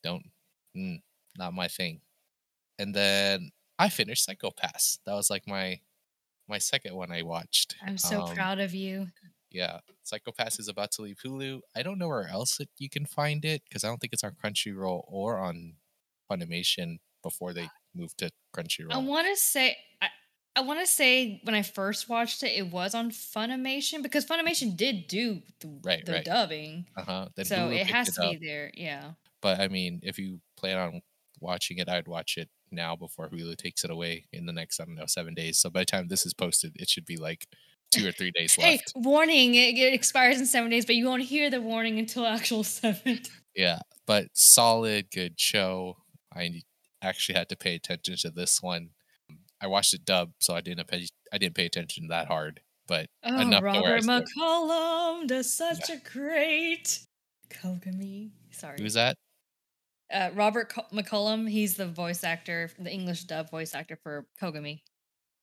don't 0.02 0.24
mm, 0.76 1.00
not 1.38 1.54
my 1.54 1.68
thing. 1.68 2.00
And 2.78 2.94
then 2.94 3.50
I 3.78 3.88
finished 3.88 4.24
Psycho-Pass. 4.24 4.98
That 5.06 5.14
was 5.14 5.30
like 5.30 5.46
my 5.46 5.80
my 6.48 6.58
second 6.58 6.94
one 6.94 7.12
I 7.12 7.22
watched. 7.22 7.76
I'm 7.84 7.98
so 7.98 8.22
Um, 8.22 8.34
proud 8.34 8.58
of 8.58 8.74
you. 8.74 9.08
Yeah. 9.50 9.80
Psycho-Pass 10.04 10.58
is 10.58 10.68
about 10.68 10.90
to 10.92 11.02
leave 11.02 11.18
Hulu. 11.24 11.60
I 11.76 11.82
don't 11.82 11.98
know 11.98 12.08
where 12.08 12.26
else 12.28 12.58
it, 12.60 12.70
you 12.78 12.88
can 12.88 13.04
find 13.06 13.44
it 13.44 13.62
because 13.68 13.84
I 13.84 13.88
don't 13.88 13.98
think 13.98 14.12
it's 14.14 14.24
on 14.24 14.32
Crunchyroll 14.42 15.04
or 15.08 15.38
on 15.38 15.74
Funimation 16.30 16.98
before 17.22 17.52
they 17.52 17.68
move 17.94 18.16
to 18.18 18.30
Crunchyroll. 18.54 18.92
I 18.92 18.98
want 18.98 19.26
to 19.26 19.36
say 19.36 19.76
I, 20.00 20.08
I 20.56 20.60
want 20.62 20.80
to 20.80 20.86
say 20.86 21.40
when 21.44 21.54
I 21.54 21.62
first 21.62 22.08
watched 22.08 22.42
it, 22.42 22.52
it 22.56 22.70
was 22.70 22.94
on 22.94 23.10
Funimation 23.10 24.02
because 24.02 24.24
Funimation 24.26 24.76
did 24.76 25.06
do 25.06 25.40
the, 25.60 25.80
Right, 25.84 26.04
the 26.04 26.12
right. 26.12 26.24
dubbing, 26.24 26.86
uh-huh. 26.96 27.28
So 27.42 27.54
Hulu 27.56 27.80
it 27.80 27.86
has 27.88 28.14
to 28.14 28.24
up. 28.24 28.32
be 28.32 28.46
there. 28.46 28.70
Yeah. 28.74 29.12
But 29.40 29.60
I 29.60 29.68
mean, 29.68 30.00
if 30.02 30.18
you 30.18 30.40
plan 30.56 30.76
on 30.78 31.02
watching 31.40 31.78
it, 31.78 31.88
I'd 31.88 32.08
watch 32.08 32.36
it 32.38 32.48
now 32.70 32.96
before 32.96 33.28
Hulu 33.28 33.56
takes 33.56 33.84
it 33.84 33.90
away 33.90 34.26
in 34.32 34.46
the 34.46 34.52
next, 34.52 34.80
I 34.80 34.84
don't 34.84 34.94
know, 34.94 35.06
seven 35.06 35.34
days. 35.34 35.58
So 35.58 35.70
by 35.70 35.80
the 35.80 35.86
time 35.86 36.08
this 36.08 36.26
is 36.26 36.34
posted, 36.34 36.72
it 36.76 36.88
should 36.88 37.04
be 37.06 37.16
like 37.16 37.46
two 37.90 38.06
or 38.06 38.12
three 38.12 38.30
days 38.30 38.56
left. 38.58 38.68
Hey, 38.68 38.80
warning! 38.94 39.54
It, 39.54 39.76
it 39.78 39.94
expires 39.94 40.38
in 40.38 40.46
seven 40.46 40.70
days, 40.70 40.84
but 40.84 40.94
you 40.94 41.06
won't 41.06 41.22
hear 41.22 41.50
the 41.50 41.60
warning 41.60 41.98
until 41.98 42.26
actual 42.26 42.62
seven. 42.64 43.20
Yeah, 43.54 43.80
but 44.06 44.26
solid, 44.34 45.10
good 45.10 45.38
show. 45.40 45.96
I 46.34 46.62
actually 47.02 47.36
had 47.36 47.48
to 47.48 47.56
pay 47.56 47.74
attention 47.74 48.16
to 48.18 48.30
this 48.30 48.62
one. 48.62 48.90
I 49.60 49.66
watched 49.66 49.94
it 49.94 50.04
dub, 50.04 50.32
so 50.38 50.54
I 50.54 50.60
didn't 50.60 50.86
pay 50.86 51.06
I 51.32 51.38
didn't 51.38 51.54
pay 51.56 51.66
attention 51.66 52.08
that 52.08 52.26
hard. 52.28 52.60
But 52.86 53.08
Oh, 53.22 53.40
Enough 53.40 53.62
Robert 53.62 54.02
McCollum 54.02 55.26
does 55.26 55.52
such 55.52 55.90
a 55.90 55.96
great 56.10 57.00
Kogami. 57.50 58.30
Sorry, 58.50 58.76
who's 58.80 58.94
that? 58.94 59.16
Uh, 60.12 60.30
Robert 60.34 60.72
McCollum. 60.92 61.48
He's 61.48 61.76
the 61.76 61.86
voice 61.86 62.24
actor, 62.24 62.70
the 62.78 62.90
English 62.90 63.24
dub 63.24 63.50
voice 63.50 63.74
actor 63.74 63.96
for 64.02 64.26
Kogami. 64.40 64.80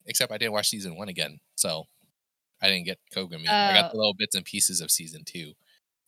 Except 0.06 0.32
I 0.32 0.38
didn't 0.38 0.54
watch 0.54 0.70
season 0.70 0.96
one 0.98 1.10
again, 1.10 1.40
so 1.56 1.86
I 2.62 2.68
didn't 2.68 2.86
get 2.86 3.00
Kogami. 3.14 3.48
I 3.48 3.74
got 3.74 3.86
Oh. 3.86 3.90
the 3.94 3.98
little 3.98 4.14
bits 4.14 4.36
and 4.36 4.46
pieces 4.46 4.82
of 4.82 4.92
season 4.92 5.24
two, 5.26 5.54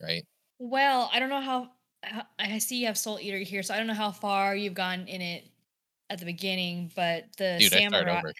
right? 0.01 0.23
Well, 0.59 1.09
I 1.13 1.19
don't 1.19 1.29
know 1.29 1.41
how. 1.41 1.71
how- 2.03 2.27
I 2.39 2.59
see 2.59 2.77
you 2.79 2.85
have 2.87 2.97
Soul 2.97 3.19
Eater 3.19 3.39
here, 3.39 3.63
so 3.63 3.73
I 3.73 3.77
don't 3.77 3.87
know 3.87 3.93
how 3.93 4.11
far 4.11 4.55
you've 4.55 4.73
gone 4.75 5.07
in 5.07 5.21
it 5.21 5.49
at 6.09 6.19
the 6.19 6.25
beginning. 6.25 6.91
But 6.95 7.25
the 7.37 7.57
Dude, 7.59 7.73
I 7.73 7.77
samurai, 7.79 8.19
over. 8.19 8.33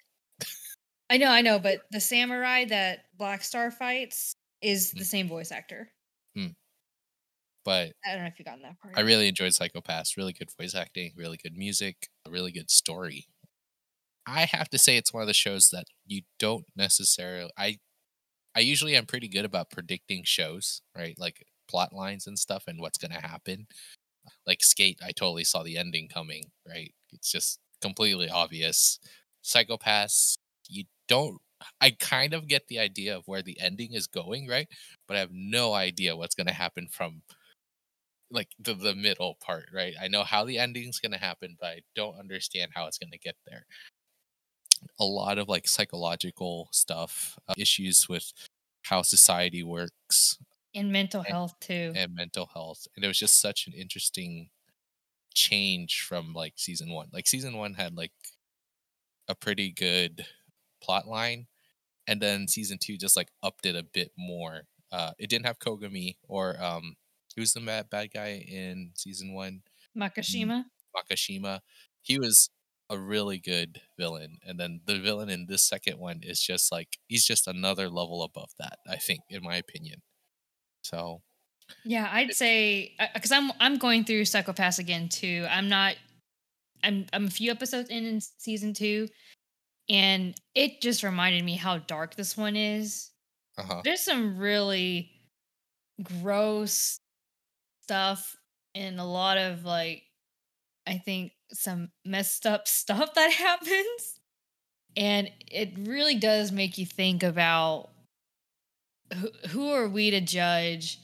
I 1.10 1.18
know, 1.18 1.30
I 1.30 1.42
know, 1.42 1.58
but 1.60 1.82
the 1.92 2.00
samurai 2.00 2.66
that 2.66 3.06
Black 3.18 3.44
Star 3.44 3.72
fights 3.72 4.34
is 4.62 4.92
the 4.92 5.06
same 5.06 5.28
voice 5.28 5.52
actor. 5.52 5.90
But 7.68 7.92
I 8.06 8.14
don't 8.14 8.22
know 8.22 8.28
if 8.28 8.40
you 8.40 8.46
got 8.46 8.62
that 8.62 8.80
part. 8.80 8.98
I 8.98 9.02
really 9.02 9.28
enjoyed 9.28 9.54
Psycho-Pass. 9.54 10.16
Really 10.16 10.32
good 10.32 10.48
voice 10.58 10.74
acting, 10.74 11.12
really 11.18 11.36
good 11.36 11.58
music, 11.58 12.08
a 12.26 12.32
really 12.32 12.54
good 12.54 12.72
story. 12.72 13.26
I 14.26 14.46
have 14.46 14.70
to 14.70 14.78
say 14.78 14.96
it's 14.96 15.14
one 15.14 15.20
of 15.20 15.28
the 15.28 15.34
shows 15.34 15.70
that 15.72 15.88
you 16.06 16.22
don't 16.40 16.64
necessarily 16.78 17.52
I 17.58 17.80
I 18.56 18.62
usually 18.62 18.96
am 18.96 19.06
pretty 19.06 19.28
good 19.28 19.44
about 19.44 19.70
predicting 19.70 20.24
shows, 20.24 20.82
right? 20.96 21.20
Like 21.20 21.46
plot 21.68 21.92
lines 21.92 22.26
and 22.26 22.40
stuff 22.40 22.64
and 22.68 22.80
what's 22.80 22.98
going 22.98 23.12
to 23.12 23.28
happen. 23.28 23.68
Like 24.46 24.64
Skate, 24.64 25.02
I 25.04 25.12
totally 25.12 25.44
saw 25.44 25.62
the 25.62 25.78
ending 25.78 26.08
coming, 26.08 26.46
right? 26.66 26.94
It's 27.12 27.30
just 27.30 27.60
completely 27.82 28.30
obvious. 28.30 28.98
Psycho-Pass, 29.42 30.38
you 30.70 30.86
don't 31.10 31.40
I 31.82 31.92
kind 31.92 32.34
of 32.34 32.48
get 32.48 32.70
the 32.70 32.80
idea 32.80 33.18
of 33.18 33.24
where 33.28 33.42
the 33.42 33.60
ending 33.60 33.94
is 33.94 34.08
going, 34.08 34.48
right? 34.48 34.70
But 35.06 35.18
I 35.18 35.20
have 35.20 35.32
no 35.34 35.74
idea 35.74 36.16
what's 36.16 36.36
going 36.36 36.48
to 36.48 36.54
happen 36.54 36.88
from 36.90 37.24
like 38.32 38.50
the 38.60 38.74
the 38.74 38.96
middle 38.96 39.38
part, 39.42 39.70
right? 39.74 39.94
I 40.02 40.08
know 40.08 40.24
how 40.24 40.46
the 40.46 40.58
ending's 40.58 41.00
gonna 41.00 41.18
happen, 41.18 41.58
but 41.60 41.68
I 41.68 41.82
don't 41.96 42.20
understand 42.20 42.72
how 42.74 42.88
it's 42.88 42.98
gonna 42.98 43.18
get 43.18 43.36
there. 43.46 43.66
A 45.00 45.06
lot 45.06 45.38
of 45.38 45.48
like 45.48 45.68
psychological 45.68 46.70
stuff, 46.72 47.38
uh, 47.48 47.54
issues 47.58 48.08
with 48.10 48.32
how 48.84 49.02
society 49.02 49.64
works, 49.64 50.38
and 50.76 50.92
mental 50.92 51.22
and, 51.22 51.30
health 51.30 51.56
too. 51.60 51.94
and 51.96 52.14
mental 52.14 52.48
health, 52.54 52.88
and 52.96 53.04
it 53.04 53.08
was 53.08 53.20
just 53.20 53.42
such 53.42 53.68
an 53.68 53.74
interesting 53.74 54.50
change 55.34 56.02
from 56.02 56.34
like 56.34 56.54
season 56.58 56.92
one. 56.92 57.08
Like 57.14 57.28
season 57.28 57.56
one 57.58 57.74
had 57.76 57.96
like 57.96 58.12
a 59.28 59.36
pretty 59.36 59.72
good 59.72 60.26
plot 60.82 61.08
line, 61.08 61.48
and 62.08 62.22
then 62.22 62.48
season 62.48 62.78
two 62.80 62.98
just 62.98 63.18
like 63.18 63.30
upped 63.44 63.66
it 63.66 63.76
a 63.76 63.84
bit 63.84 64.12
more. 64.18 64.64
Uh, 64.92 65.12
it 65.20 65.30
didn't 65.30 65.46
have 65.46 65.60
Kogami 65.60 66.16
or 66.28 66.62
um, 66.64 66.96
who's 67.38 67.54
the 67.54 67.62
bad 67.62 67.90
bad 67.90 68.12
guy 68.14 68.46
in 68.50 68.92
season 68.96 69.34
one? 69.34 69.62
Makishima. 69.98 70.66
Makishima. 70.96 71.62
He 72.02 72.20
was 72.20 72.50
a 72.90 72.98
really 72.98 73.38
good 73.38 73.82
villain, 73.98 74.40
and 74.46 74.60
then 74.60 74.82
the 74.86 75.00
villain 75.00 75.30
in 75.30 75.46
this 75.48 75.64
second 75.64 76.00
one 76.00 76.22
is 76.24 76.42
just 76.42 76.72
like 76.72 76.98
he's 77.08 77.26
just 77.26 77.48
another 77.48 77.90
level 77.90 78.24
above 78.24 78.50
that. 78.60 78.80
I 78.90 78.98
think, 78.98 79.22
in 79.30 79.44
my 79.44 79.56
opinion. 79.56 80.02
So 80.82 81.22
Yeah, 81.86 82.10
I'd 82.12 82.34
say 82.34 82.96
because 83.14 83.32
I'm 83.32 83.52
I'm 83.60 83.78
going 83.78 84.04
through 84.04 84.26
Psycho-Pass 84.26 84.80
again 84.80 85.10
too. 85.10 85.46
I'm 85.50 85.70
not. 85.70 85.96
I'm 86.84 87.06
I'm 87.14 87.26
a 87.26 87.30
few 87.30 87.52
episodes 87.52 87.90
in 87.90 88.06
in 88.06 88.22
season 88.22 88.74
two, 88.74 89.08
and 89.90 90.36
it 90.56 90.82
just 90.82 91.04
reminded 91.04 91.44
me 91.44 91.56
how 91.56 91.80
dark 91.80 92.16
this 92.16 92.38
one 92.38 92.56
is. 92.56 93.12
uh-huh. 93.58 93.82
There's 93.84 94.02
some 94.02 94.38
really 94.38 95.12
gross 96.04 97.00
stuff 97.88 98.36
and 98.76 99.00
a 99.00 99.04
lot 99.06 99.38
of 99.38 99.64
like 99.64 100.04
I 100.86 100.98
think 100.98 101.32
some 101.54 101.90
messed 102.06 102.46
up 102.46 102.68
stuff 102.68 103.14
that 103.16 103.32
happens. 103.32 104.20
And 104.96 105.30
it 105.50 105.74
really 105.78 106.16
does 106.16 106.52
make 106.52 106.78
you 106.78 106.86
think 106.86 107.24
about 107.24 107.90
who, 109.14 109.30
who 109.50 109.70
are 109.72 109.88
we 109.88 110.12
to 110.12 110.22
judge 110.22 111.00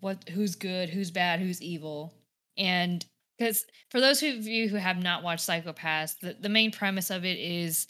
what 0.00 0.28
who's 0.28 0.54
good, 0.54 0.90
who's 0.90 1.10
bad, 1.10 1.40
who's 1.40 1.62
evil. 1.62 2.12
And 2.56 3.04
because 3.38 3.64
for 3.90 4.00
those 4.00 4.22
of 4.22 4.46
you 4.46 4.68
who 4.68 4.76
have 4.76 5.02
not 5.02 5.22
watched 5.22 5.44
Psycho-Pass, 5.44 6.16
the, 6.16 6.36
the 6.38 6.48
main 6.48 6.70
premise 6.70 7.10
of 7.10 7.24
it 7.24 7.38
is 7.38 7.86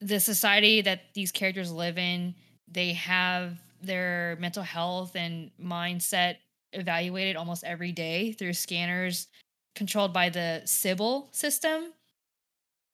the 0.00 0.20
society 0.20 0.82
that 0.82 1.00
these 1.14 1.32
characters 1.32 1.72
live 1.72 1.96
in, 1.96 2.34
they 2.66 2.92
have 2.94 3.58
their 3.80 4.36
mental 4.40 4.62
health 4.62 5.14
and 5.14 5.50
mindset 5.62 6.36
evaluated 6.72 7.36
almost 7.36 7.64
every 7.64 7.92
day 7.92 8.32
through 8.32 8.52
scanners 8.52 9.28
controlled 9.74 10.12
by 10.12 10.28
the 10.28 10.62
Sibyl 10.64 11.28
system. 11.32 11.92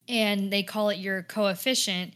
And 0.08 0.52
they 0.52 0.62
call 0.62 0.90
it 0.90 0.98
your 0.98 1.22
coefficient, 1.22 2.14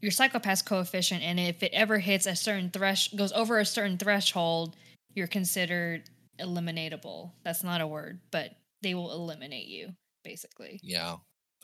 your 0.00 0.10
psychopath 0.10 0.64
coefficient. 0.64 1.22
And 1.22 1.40
if 1.40 1.62
it 1.62 1.72
ever 1.72 1.98
hits 1.98 2.26
a 2.26 2.36
certain 2.36 2.70
thresh 2.70 3.08
goes 3.12 3.32
over 3.32 3.58
a 3.58 3.64
certain 3.64 3.96
threshold, 3.96 4.76
you're 5.14 5.26
considered 5.26 6.04
eliminatable. 6.38 7.30
That's 7.42 7.64
not 7.64 7.80
a 7.80 7.86
word, 7.86 8.20
but 8.30 8.50
they 8.82 8.94
will 8.94 9.12
eliminate 9.12 9.66
you, 9.66 9.94
basically. 10.24 10.78
Yeah. 10.82 11.16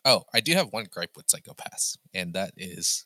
Oh, 0.05 0.25
I 0.33 0.41
do 0.41 0.55
have 0.55 0.73
one 0.73 0.87
gripe 0.91 1.17
with 1.17 1.31
Psycho-Pass, 1.31 1.99
and 2.15 2.33
that 2.33 2.55
is 2.57 3.05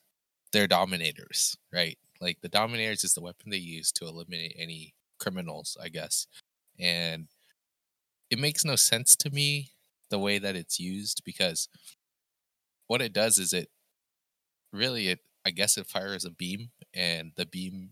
they're 0.53 0.69
dominators, 0.69 1.57
right? 1.73 1.99
Like 2.21 2.41
the 2.41 2.49
dominators 2.49 3.05
is 3.05 3.13
the 3.13 3.21
weapon 3.21 3.51
they 3.51 3.57
use 3.57 3.91
to 3.93 4.07
eliminate 4.07 4.55
any 4.57 4.95
criminals, 5.19 5.77
I 5.81 5.89
guess. 5.89 6.27
And 6.79 7.29
it 8.31 8.39
makes 8.39 8.65
no 8.65 8.77
sense 8.77 9.17
to 9.17 9.31
me 9.31 9.71
the 10.11 10.19
way 10.19 10.39
that 10.39 10.57
it's 10.57 10.79
used 10.79 11.23
because 11.25 11.69
what 12.87 13.03
it 13.03 13.13
does 13.13 13.39
is 13.39 13.53
it 13.53 13.69
really 14.73 15.09
it 15.09 15.21
I 15.45 15.51
guess 15.51 15.79
it 15.79 15.87
fires 15.87 16.25
a 16.25 16.31
beam 16.31 16.71
and 16.93 17.33
the 17.37 17.47
beam 17.47 17.91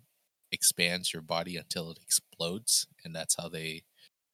expands 0.52 1.12
your 1.12 1.23
body 1.23 1.57
until 1.57 1.90
it 1.90 1.99
explodes 2.02 2.87
and 3.04 3.14
that's 3.14 3.37
how 3.37 3.49
they 3.49 3.83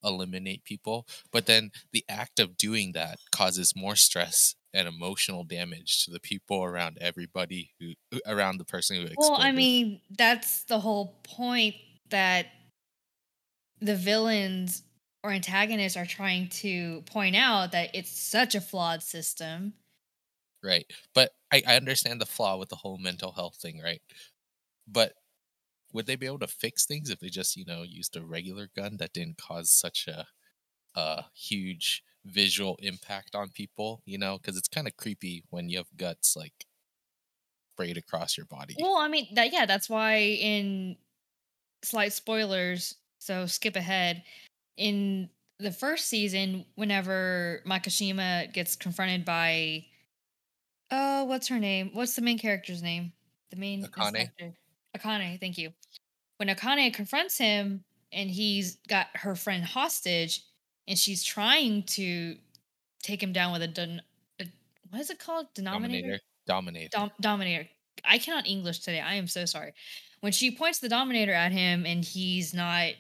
eliminate 0.03 0.65
people 0.65 1.07
but 1.31 1.47
then 1.47 1.71
the 1.93 2.05
act 2.09 2.41
of 2.41 2.57
doing 2.57 2.93
that 2.93 3.19
causes 3.31 3.75
more 3.77 3.97
stress 3.97 4.57
and 4.73 4.87
emotional 4.87 5.45
damage 5.45 6.05
to 6.05 6.11
the 6.11 6.21
people 6.21 6.63
around 6.63 6.99
everybody 7.01 7.73
who 7.79 7.93
around 8.27 8.59
the 8.59 8.65
person 8.65 8.97
who 8.97 9.03
exploded. 9.03 9.39
Well, 9.39 9.41
I 9.41 9.53
mean, 9.53 10.01
that's 10.17 10.65
the 10.65 10.79
whole 10.79 11.21
point 11.25 11.75
that 12.11 12.47
the 13.81 13.97
villains 13.97 14.85
or 15.23 15.33
antagonists 15.33 15.97
are 15.97 16.07
trying 16.07 16.49
to 16.49 17.03
point 17.03 17.37
out 17.37 17.73
that 17.73 17.91
it's 17.95 18.11
such 18.11 18.55
a 18.55 18.61
flawed 18.61 19.03
system. 19.03 19.75
right. 20.63 20.91
But 21.15 21.33
I, 21.53 21.63
I 21.67 21.77
understand 21.77 22.21
the 22.21 22.27
flaw 22.27 22.57
with 22.57 22.69
the 22.69 22.77
whole 22.77 22.99
mental 22.99 23.33
health 23.33 23.57
thing 23.57 23.81
right? 23.81 24.03
But 24.89 25.15
would 25.93 26.07
they 26.07 26.17
be 26.17 26.27
able 26.27 26.41
to 26.41 26.49
fix 26.49 26.87
things 26.87 27.11
if 27.11 27.21
they 27.21 27.29
just 27.31 27.57
you 27.57 27.65
know 27.67 27.83
used 27.85 28.17
a 28.17 28.25
regular 28.27 28.69
gun 28.77 28.99
that 28.99 29.15
didn't 29.15 29.39
cause 29.39 29.73
such 29.73 30.09
a 30.09 30.27
a 30.97 31.25
huge 31.35 32.05
visual 32.27 32.77
impact 32.83 33.35
on 33.37 33.51
people 33.51 34.03
you 34.07 34.19
know? 34.19 34.39
Because 34.39 34.57
it's 34.59 34.69
kind 34.69 34.89
of 34.89 34.97
creepy 34.97 35.45
when 35.51 35.69
you 35.71 35.79
have 35.79 35.97
guts 35.97 36.37
like 36.37 36.67
sprayed 37.75 37.97
across 37.99 38.37
your 38.37 38.47
body. 38.47 38.79
Well, 38.79 38.97
I 38.97 39.09
mean, 39.09 39.35
that 39.35 39.53
yeah, 39.53 39.67
that's 39.67 39.89
why 39.91 40.17
in 40.19 40.97
slight 41.85 42.15
spoilers, 42.15 42.97
so 43.21 43.47
skip 43.47 43.77
ahead. 43.77 44.25
In 44.77 45.29
the 45.61 45.71
first 45.71 46.09
season, 46.09 46.65
whenever 46.75 47.63
Makishima 47.67 48.53
gets 48.53 48.75
confronted 48.75 49.25
by 49.25 49.85
oh, 50.91 51.25
what's 51.25 51.47
her 51.49 51.59
name? 51.59 51.91
What's 51.93 52.17
the 52.17 52.23
main 52.23 52.39
character's 52.39 52.83
name? 52.83 53.13
The 53.51 53.57
main 53.57 53.85
Akane? 53.85 54.09
inspector. 54.09 54.53
Akane, 54.97 55.39
thank 55.39 55.57
you. 55.57 55.71
When 56.39 56.49
Akane 56.49 56.93
confronts 56.93 57.39
him 57.39 57.85
and 58.13 58.29
he's 58.29 58.79
got 58.89 59.07
her 59.15 59.37
friend 59.37 59.63
hostage 59.63 60.43
and 60.89 60.99
she's 60.99 61.23
trying 61.23 61.85
to 61.85 62.37
take 63.03 63.23
him 63.23 63.33
down 63.33 63.53
with 63.53 63.63
a, 63.63 63.69
den- 63.69 64.03
a 64.41 64.47
what 64.91 65.01
is 65.01 65.11
it 65.11 65.21
called? 65.21 65.47
Denominator? 65.55 66.03
dominator 66.07 66.21
dominator 66.47 66.89
Dom- 66.91 67.13
Dominator. 67.21 67.69
I 68.05 68.19
cannot 68.19 68.47
English 68.47 68.81
today. 68.81 69.01
I 69.01 69.15
am 69.15 69.27
so 69.27 69.45
sorry. 69.45 69.73
When 70.21 70.33
she 70.33 70.51
points 70.51 70.79
the 70.81 70.89
Dominator 70.89 71.33
at 71.33 71.53
him 71.53 71.87
and 71.87 72.05
he's 72.05 72.53
not, 72.53 72.93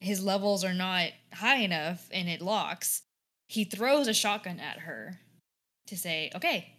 his 0.00 0.22
levels 0.22 0.64
are 0.64 0.74
not 0.74 1.08
high 1.32 1.58
enough 1.58 2.08
and 2.12 2.28
it 2.28 2.40
locks, 2.42 3.02
he 3.46 3.64
throws 3.64 4.08
a 4.08 4.14
shotgun 4.14 4.60
at 4.60 4.80
her 4.80 5.18
to 5.88 5.96
say, 5.96 6.30
okay, 6.34 6.76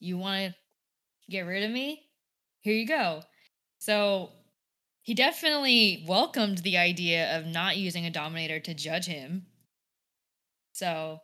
you 0.00 0.16
want 0.18 0.52
to 0.52 0.54
get 1.30 1.42
rid 1.42 1.62
of 1.64 1.70
me? 1.70 2.02
Here 2.60 2.74
you 2.74 2.86
go. 2.86 3.22
So 3.78 4.30
he 5.02 5.14
definitely 5.14 6.04
welcomed 6.08 6.58
the 6.58 6.78
idea 6.78 7.38
of 7.38 7.46
not 7.46 7.76
using 7.76 8.06
a 8.06 8.10
Dominator 8.10 8.60
to 8.60 8.74
judge 8.74 9.06
him. 9.06 9.46
So, 10.72 11.18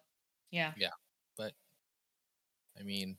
yeah. 0.51 0.73
Yeah. 0.77 0.91
But 1.37 1.53
i 2.79 2.83
mean 2.83 3.17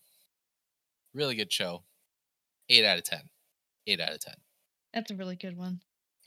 really 1.13 1.36
good 1.36 1.51
show 1.51 1.84
8 2.70 2.86
out 2.86 2.98
of 2.98 3.04
10 3.04 3.20
8 3.88 4.00
out 4.00 4.13
of 4.13 4.20
10 4.20 4.34
That's 4.94 5.12
a 5.12 5.16
really 5.16 5.36
good 5.36 5.58
one. 5.58 5.82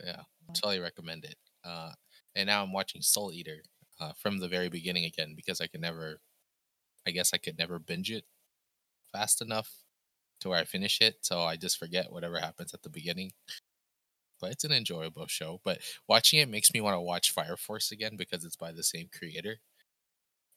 yeah 0.05 0.23
totally 0.55 0.79
recommend 0.81 1.25
it 1.25 1.37
uh 1.65 1.93
and 2.35 2.47
now 2.47 2.63
i'm 2.63 2.73
watching 2.73 3.03
soul 3.03 3.33
eater 3.33 3.63
uh 4.01 4.13
from 4.17 4.39
the 4.39 4.49
very 4.49 4.69
beginning 4.69 5.05
again 5.05 5.35
because 5.37 5.61
i 5.61 5.67
could 5.67 5.81
never 5.81 6.21
i 7.07 7.11
guess 7.11 7.33
i 7.35 7.39
could 7.39 7.59
never 7.59 7.79
binge 7.79 8.11
it 8.11 8.25
fast 9.13 9.41
enough 9.43 9.71
to 10.41 10.49
where 10.51 10.61
i 10.61 10.65
finish 10.65 11.01
it 11.01 11.17
so 11.23 11.43
i 11.43 11.57
just 11.57 11.79
forget 11.79 12.13
whatever 12.13 12.39
happens 12.39 12.75
at 12.75 12.83
the 12.83 12.91
beginning. 12.91 13.33
But 14.41 14.53
it's 14.53 14.65
an 14.65 14.73
enjoyable 14.73 15.27
show 15.27 15.61
but 15.65 15.81
watching 16.07 16.39
it 16.39 16.49
makes 16.49 16.73
me 16.73 16.81
want 16.81 16.95
to 16.95 17.01
watch 17.01 17.33
fire 17.33 17.57
force 17.57 17.91
again 17.91 18.17
because 18.17 18.45
it's 18.45 18.57
by 18.57 18.71
the 18.73 18.83
same 18.85 19.09
creator. 19.17 19.59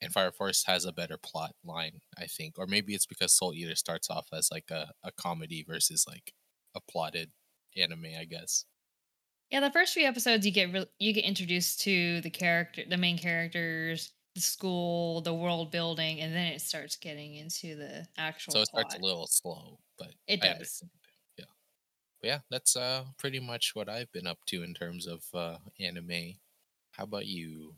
And 0.02 0.14
fire 0.14 0.32
force 0.32 0.64
has 0.66 0.86
a 0.86 0.92
better 0.92 1.18
plot 1.18 1.56
line 1.64 2.02
i 2.18 2.26
think 2.28 2.58
or 2.60 2.68
maybe 2.68 2.94
it's 2.94 3.06
because 3.08 3.34
soul 3.34 3.54
eater 3.54 3.76
starts 3.76 4.10
off 4.10 4.28
as 4.34 4.50
like 4.52 4.70
a, 4.72 4.94
a 5.04 5.12
comedy 5.12 5.64
versus 5.64 6.06
like 6.08 6.34
a 6.76 6.82
plotted 6.82 7.32
anime 7.76 8.08
i 8.20 8.26
guess 8.26 8.66
Yeah, 9.52 9.62
the 9.62 9.72
first 9.72 9.94
few 9.94 10.06
episodes 10.06 10.46
you 10.46 10.52
get 10.52 10.74
re- 10.74 10.90
you 11.00 11.14
get 11.14 11.24
introduced 11.24 11.80
to 11.82 12.22
the 12.22 12.30
character, 12.30 12.84
the 12.88 12.98
main 12.98 13.18
characters, 13.18 14.12
the 14.36 14.42
school, 14.42 15.22
the 15.22 15.34
world 15.34 15.72
building, 15.72 16.20
and 16.20 16.34
then 16.36 16.48
it 16.52 16.62
starts 16.62 16.96
getting 16.98 17.36
into 17.36 17.76
the 17.76 18.06
actual. 18.18 18.54
so 18.54 18.62
it 18.62 18.68
starts 18.68 18.96
a 18.96 19.00
little 19.00 19.28
slow 19.28 19.80
but 19.98 20.12
It 20.28 20.44
I 20.44 20.54
does. 20.60 20.84
yeah 21.38 21.46
but 22.22 22.28
yeah 22.28 22.40
that's 22.50 22.76
uh 22.76 23.06
pretty 23.18 23.40
much 23.40 23.72
what 23.76 23.90
i've 23.90 24.12
been 24.12 24.28
up 24.28 24.40
to 24.48 24.64
in 24.64 24.74
terms 24.74 25.08
of 25.08 25.24
uh 25.34 25.58
anime 25.80 26.34
how 26.92 27.04
about 27.06 27.26
you 27.28 27.76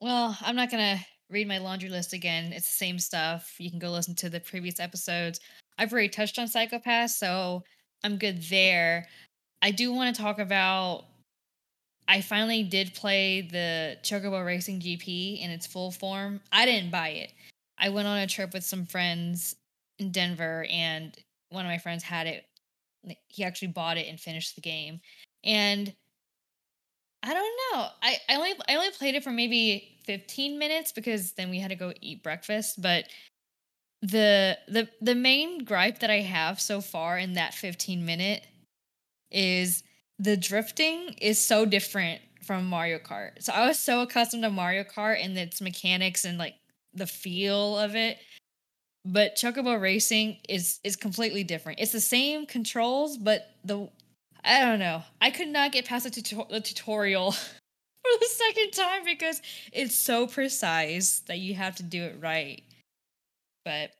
Well, 0.00 0.36
I'm 0.40 0.56
not 0.56 0.70
gonna 0.70 0.98
read 1.30 1.48
my 1.48 1.58
laundry 1.58 1.88
list 1.88 2.12
again. 2.12 2.52
It's 2.52 2.66
the 2.66 2.76
same 2.76 2.98
stuff. 2.98 3.54
You 3.58 3.70
can 3.70 3.78
go 3.78 3.90
listen 3.90 4.14
to 4.16 4.28
the 4.30 4.40
previous 4.40 4.80
episodes. 4.80 5.40
I've 5.78 5.92
already 5.92 6.08
touched 6.08 6.38
on 6.38 6.48
Psycho-Pass, 6.48 7.16
so 7.18 7.62
I'm 8.04 8.18
good 8.18 8.42
there. 8.44 9.08
I 9.62 9.70
do 9.70 9.92
want 9.92 10.14
to 10.14 10.20
talk 10.20 10.40
about 10.40 11.04
I 12.08 12.20
finally 12.20 12.64
did 12.64 12.94
play 12.94 13.42
the 13.42 13.96
Chocobo 14.02 14.44
Racing 14.44 14.80
GP 14.80 15.40
in 15.40 15.50
its 15.50 15.66
full 15.66 15.92
form. 15.92 16.40
I 16.52 16.66
didn't 16.66 16.90
buy 16.90 17.08
it. 17.10 17.32
I 17.78 17.88
went 17.88 18.08
on 18.08 18.18
a 18.18 18.26
trip 18.26 18.52
with 18.52 18.64
some 18.64 18.86
friends 18.86 19.54
in 19.98 20.10
Denver, 20.10 20.66
and 20.68 21.16
one 21.50 21.64
of 21.64 21.70
my 21.70 21.78
friends 21.78 22.02
had 22.02 22.26
it. 22.26 22.44
He 23.28 23.44
actually 23.44 23.68
bought 23.68 23.96
it 23.96 24.08
and 24.08 24.18
finished 24.20 24.56
the 24.56 24.60
game. 24.60 25.00
And 25.44 25.94
I 27.22 27.34
don't 27.34 27.56
know. 27.72 27.86
I, 28.02 28.16
I 28.28 28.34
only 28.34 28.54
I 28.68 28.74
only 28.74 28.90
played 28.90 29.14
it 29.14 29.22
for 29.22 29.30
maybe 29.30 29.98
15 30.04 30.58
minutes 30.58 30.90
because 30.92 31.32
then 31.32 31.50
we 31.50 31.60
had 31.60 31.70
to 31.70 31.76
go 31.76 31.92
eat 32.00 32.22
breakfast. 32.22 32.82
But 32.82 33.04
the 34.02 34.58
the 34.66 34.88
the 35.00 35.14
main 35.14 35.64
gripe 35.64 36.00
that 36.00 36.10
I 36.10 36.20
have 36.20 36.60
so 36.60 36.80
far 36.80 37.16
in 37.16 37.34
that 37.34 37.54
15 37.54 38.04
minute 38.04 38.44
is 39.32 39.82
the 40.18 40.36
drifting 40.36 41.14
is 41.20 41.38
so 41.38 41.64
different 41.64 42.20
from 42.42 42.66
Mario 42.66 42.98
Kart. 42.98 43.42
So 43.42 43.52
I 43.52 43.66
was 43.66 43.78
so 43.78 44.00
accustomed 44.02 44.42
to 44.42 44.50
Mario 44.50 44.84
Kart 44.84 45.22
and 45.22 45.36
its 45.38 45.60
mechanics 45.60 46.24
and 46.24 46.38
like 46.38 46.54
the 46.94 47.06
feel 47.06 47.78
of 47.78 47.94
it. 47.94 48.18
But 49.04 49.36
Chocobo 49.36 49.80
Racing 49.80 50.38
is 50.48 50.78
is 50.84 50.96
completely 50.96 51.42
different. 51.42 51.80
It's 51.80 51.92
the 51.92 52.00
same 52.00 52.46
controls, 52.46 53.16
but 53.16 53.50
the 53.64 53.88
I 54.44 54.60
don't 54.60 54.78
know. 54.78 55.02
I 55.20 55.30
could 55.30 55.48
not 55.48 55.72
get 55.72 55.86
past 55.86 56.04
the, 56.04 56.10
tuto- 56.10 56.48
the 56.50 56.60
tutorial 56.60 57.32
for 57.32 58.18
the 58.20 58.28
second 58.28 58.72
time 58.72 59.04
because 59.04 59.40
it's 59.72 59.94
so 59.94 60.26
precise 60.26 61.20
that 61.26 61.38
you 61.38 61.54
have 61.54 61.76
to 61.76 61.82
do 61.82 62.02
it 62.02 62.16
right. 62.20 62.62
But 63.64 63.90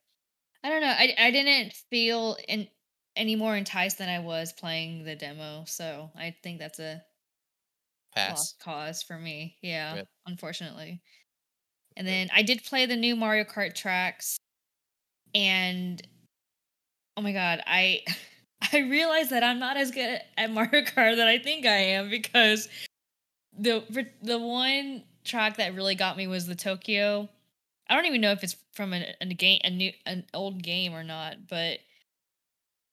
I 0.65 0.69
don't 0.69 0.83
know. 0.83 0.95
I 0.97 1.15
I 1.19 1.31
didn't 1.31 1.73
feel 1.91 2.37
in 2.49 2.69
any 3.17 3.37
more 3.37 3.57
enticed 3.57 3.99
than 3.99 4.09
I 4.09 4.21
was 4.21 4.53
playing 4.53 5.05
the 5.05 5.15
demo. 5.15 5.65
So 5.67 6.11
I 6.17 6.35
think 6.43 6.59
that's 6.59 6.79
a 6.79 7.03
Pass. 8.15 8.31
lost 8.31 8.61
cause 8.61 9.03
for 9.03 9.19
me. 9.19 9.57
Yeah, 9.63 9.95
Rip. 9.97 10.09
unfortunately. 10.27 11.01
And 11.97 12.07
Rip. 12.07 12.13
then 12.13 12.31
I 12.35 12.43
did 12.43 12.65
play 12.65 12.87
the 12.87 12.97
new 12.97 13.17
Mario 13.17 13.45
Kart 13.45 13.75
tracks, 13.75 14.37
and 15.35 16.01
oh 17.17 17.23
my 17.23 17.33
god, 17.33 17.63
I 17.67 18.03
I 18.73 18.79
realized 18.79 19.31
that 19.31 19.43
I'm 19.43 19.59
not 19.59 19.77
as 19.77 19.91
good 19.91 20.21
at 20.37 20.51
Mario 20.51 20.83
Kart 20.83 21.17
that 21.17 21.29
I 21.29 21.39
think 21.39 21.67
I 21.67 21.77
am 21.77 22.11
because 22.11 22.69
the 23.59 23.85
the 24.23 24.39
one 24.39 25.05
track 25.25 25.57
that 25.57 25.75
really 25.75 25.95
got 25.95 26.17
me 26.17 26.27
was 26.27 26.47
the 26.47 26.55
Tokyo. 26.55 27.29
I 27.89 27.95
don't 27.95 28.07
even 28.07 28.21
know 28.21 28.33
if 28.33 28.43
it's 28.43 28.57
from 28.73 28.95
a, 28.95 29.05
a 29.21 29.27
game, 29.27 29.61
a 29.65 29.71
new, 29.71 29.93
an 30.07 30.25
old 30.33 30.63
game 30.63 30.95
or 30.95 31.05
not, 31.05 31.49
but 31.49 31.79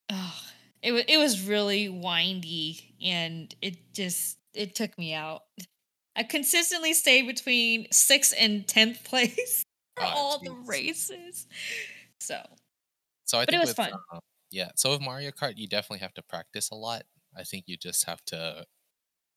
oh, 0.09 0.41
it 0.81 0.91
was 0.91 1.03
it 1.07 1.17
was 1.17 1.41
really 1.47 1.89
windy 1.89 2.95
and 3.01 3.53
it 3.61 3.93
just 3.93 4.39
it 4.53 4.75
took 4.75 4.97
me 4.97 5.13
out. 5.13 5.43
I 6.15 6.23
consistently 6.23 6.93
stayed 6.93 7.27
between 7.27 7.87
sixth 7.91 8.33
and 8.37 8.67
tenth 8.67 9.03
place 9.05 9.63
for 9.95 10.05
Ah, 10.05 10.15
all 10.15 10.43
the 10.43 10.53
races. 10.67 11.47
So 12.21 12.43
So 13.25 13.39
I 13.39 13.45
But 13.45 13.55
it 13.55 13.57
think 13.57 13.59
was 13.59 13.73
with, 13.73 13.73
fun. 13.73 14.03
uh, 14.11 14.19
yeah. 14.51 14.71
So 14.75 14.91
with 14.91 15.01
Mario 15.01 15.31
Kart, 15.31 15.53
you 15.57 15.67
definitely 15.67 15.99
have 15.99 16.13
to 16.15 16.23
practice 16.23 16.69
a 16.71 16.75
lot. 16.75 17.03
I 17.35 17.43
think 17.43 17.65
you 17.67 17.77
just 17.77 18.05
have 18.05 18.23
to 18.25 18.65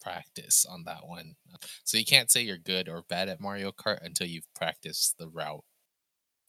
practice 0.02 0.66
on 0.66 0.84
that 0.84 1.06
one. 1.06 1.36
So 1.84 1.98
you 1.98 2.04
can't 2.06 2.30
say 2.30 2.42
you're 2.42 2.58
good 2.58 2.88
or 2.88 3.02
bad 3.04 3.28
at 3.28 3.40
Mario 3.40 3.72
Kart 3.72 4.04
until 4.04 4.28
you've 4.28 4.52
practiced 4.54 5.18
the 5.18 5.28
route, 5.28 5.64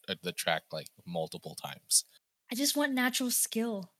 uh, 0.08 0.16
the 0.22 0.32
track 0.32 0.64
like 0.72 0.88
multiple 1.06 1.56
times. 1.56 2.04
I 2.50 2.54
just 2.54 2.74
want 2.76 2.92
natural 2.94 3.30
skill. 3.30 3.93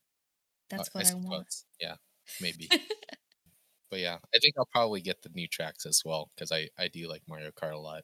Uh, 0.72 0.76
That's 0.76 0.94
what 0.94 1.06
I, 1.06 1.14
want. 1.14 1.24
suppose. 1.24 1.64
Yeah, 1.80 1.94
maybe. 2.40 2.68
but 3.90 4.00
yeah, 4.00 4.18
I 4.34 4.38
think 4.38 4.54
I'll 4.58 4.68
probably 4.70 5.00
get 5.00 5.22
the 5.22 5.30
new 5.34 5.46
tracks 5.48 5.86
as 5.86 6.02
well 6.04 6.30
because 6.34 6.50
I 6.52 6.68
I 6.78 6.88
do 6.88 7.08
like 7.08 7.22
Mario 7.28 7.50
Kart 7.50 7.74
a 7.74 7.78
lot. 7.78 8.02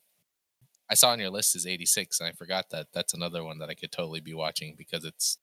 I 0.90 0.95
saw 0.95 1.11
on 1.11 1.21
your 1.21 1.31
list 1.31 1.55
is 1.55 1.67
86, 1.69 2.19
and 2.19 2.29
I 2.29 2.33
forgot 2.33 2.71
that 2.71 2.88
that's 2.93 3.14
another 3.14 3.45
one 3.45 3.59
that 3.59 3.71
I 3.71 3.75
could 3.75 3.93
totally 3.93 4.21
be 4.21 4.35
watching 4.35 4.75
because 4.76 5.05
it's 5.05 5.38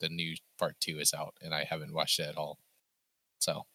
the 0.00 0.08
new 0.08 0.36
part 0.58 0.76
two 0.80 0.98
is 1.00 1.12
out, 1.12 1.34
and 1.42 1.52
I 1.52 1.64
haven't 1.64 1.92
watched 1.94 2.20
it 2.20 2.28
at 2.28 2.36
all. 2.36 2.58
So 3.38 3.66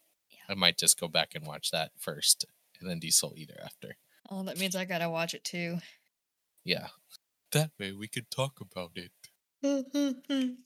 I 0.48 0.54
might 0.54 0.78
just 0.78 0.98
go 0.98 1.08
back 1.08 1.34
and 1.34 1.46
watch 1.46 1.70
that 1.70 1.92
first, 1.98 2.46
and 2.80 2.88
then 2.88 2.98
do 2.98 3.10
Soul 3.10 3.34
Eater 3.36 3.60
after. 3.62 3.96
oh, 4.30 4.42
that 4.44 4.58
means 4.58 4.74
I 4.74 4.84
gotta 4.84 5.10
watch 5.10 5.34
it 5.34 5.44
too. 5.44 5.78
Yeah, 6.64 6.88
that 7.52 7.70
way 7.78 7.92
we 7.92 8.08
could 8.08 8.30
talk 8.30 8.60
about 8.60 8.92
it. 8.96 9.12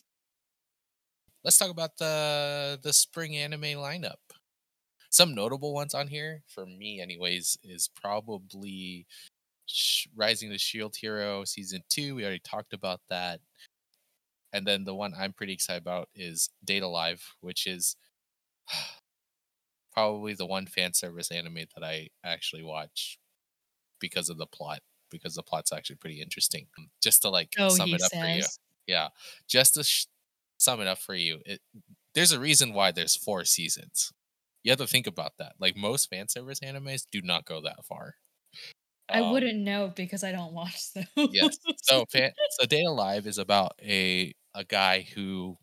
let's 1.45 1.59
talk 1.59 1.71
about 1.71 1.99
the 1.99 2.79
the 2.83 2.93
spring 2.93 3.37
anime 3.37 3.63
lineup. 3.63 4.17
Some 5.11 5.35
notable 5.35 5.73
ones 5.73 5.95
on 5.95 6.09
here 6.09 6.43
for 6.49 6.67
me, 6.67 7.01
anyways, 7.01 7.59
is 7.63 7.89
probably 7.89 9.07
Sh- 9.67 10.09
Rising 10.17 10.51
the 10.51 10.59
Shield 10.59 10.97
Hero 10.97 11.45
season 11.45 11.83
two. 11.89 12.17
We 12.17 12.25
already 12.25 12.41
talked 12.41 12.73
about 12.73 13.01
that, 13.11 13.41
and 14.53 14.67
then 14.67 14.85
the 14.85 14.95
one 14.95 15.15
I'm 15.17 15.33
pretty 15.33 15.53
excited 15.53 15.83
about 15.83 16.09
is 16.15 16.51
Date 16.65 16.83
A 16.83 16.89
Live, 16.89 17.35
which 17.41 17.67
is 17.67 17.97
probably 19.93 20.35
the 20.35 20.47
one 20.47 20.67
fan 20.67 20.95
service 20.95 21.31
anime 21.31 21.67
that 21.77 21.85
I 21.85 22.09
actually 22.25 22.65
watch 22.65 23.19
because 24.01 24.29
of 24.29 24.39
the 24.39 24.47
plot. 24.47 24.81
Because 25.11 25.37
the 25.37 25.45
plot's 25.45 25.73
actually 25.73 25.97
pretty 25.97 26.21
interesting. 26.21 26.67
Just 27.01 27.23
to 27.23 27.29
like 27.29 27.51
oh, 27.57 27.69
sum 27.69 27.91
it 27.91 28.03
up 28.03 28.11
for 28.11 28.27
you 28.27 28.43
yeah 28.87 29.09
just 29.49 29.75
to 29.75 29.83
sh- 29.83 30.07
sum 30.65 30.81
it 30.81 30.87
up 30.89 30.99
for 30.99 31.15
you 31.15 31.41
it 31.47 31.61
there's 32.15 32.33
a 32.33 32.41
reason 32.41 32.73
why 32.75 32.93
there's 32.93 33.17
four 33.17 33.45
seasons. 33.45 34.13
You 34.63 34.71
have 34.73 34.79
to 34.79 34.87
think 34.87 35.07
about 35.07 35.33
that. 35.39 35.55
Like 35.61 35.77
most 35.77 36.09
fan 36.11 36.29
service 36.29 36.61
animes 36.61 37.07
do 37.11 37.21
not 37.23 37.45
go 37.45 37.61
that 37.63 37.85
far. 37.85 38.17
I 39.09 39.21
Um, 39.21 39.33
wouldn't 39.33 39.59
know 39.59 39.93
because 39.95 40.25
I 40.25 40.33
don't 40.33 40.55
watch 40.55 40.93
them. 40.93 41.07
yes. 41.31 41.59
So 41.83 42.05
fan, 42.11 42.33
so 42.51 42.67
Date 42.67 42.85
A 42.87 42.91
Live 42.91 43.27
is 43.27 43.39
about 43.39 43.73
a 43.83 44.35
a 44.55 44.65
guy 44.65 45.03
who 45.03 45.59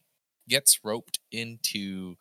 gets 0.48 0.80
roped 0.84 1.20
into 1.32 2.16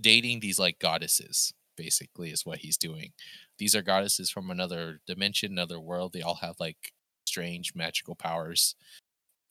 dating 0.00 0.40
these 0.40 0.58
like 0.58 0.78
goddesses 0.78 1.52
basically 1.76 2.30
is 2.30 2.46
what 2.46 2.58
he's 2.58 2.76
doing. 2.76 3.12
These 3.58 3.74
are 3.74 3.82
goddesses 3.82 4.30
from 4.30 4.50
another 4.50 5.00
dimension 5.06 5.52
another 5.52 5.80
world. 5.80 6.12
They 6.12 6.22
all 6.22 6.36
have 6.36 6.56
like 6.58 6.92
strange 7.26 7.74
magical 7.74 8.14
powers. 8.14 8.74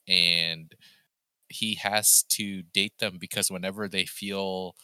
And 0.07 0.73
he 1.49 1.75
has 1.75 2.23
to 2.29 2.63
date 2.63 2.97
them 2.99 3.17
because 3.19 3.51
whenever 3.51 3.87
they 3.87 4.05
feel 4.05 4.75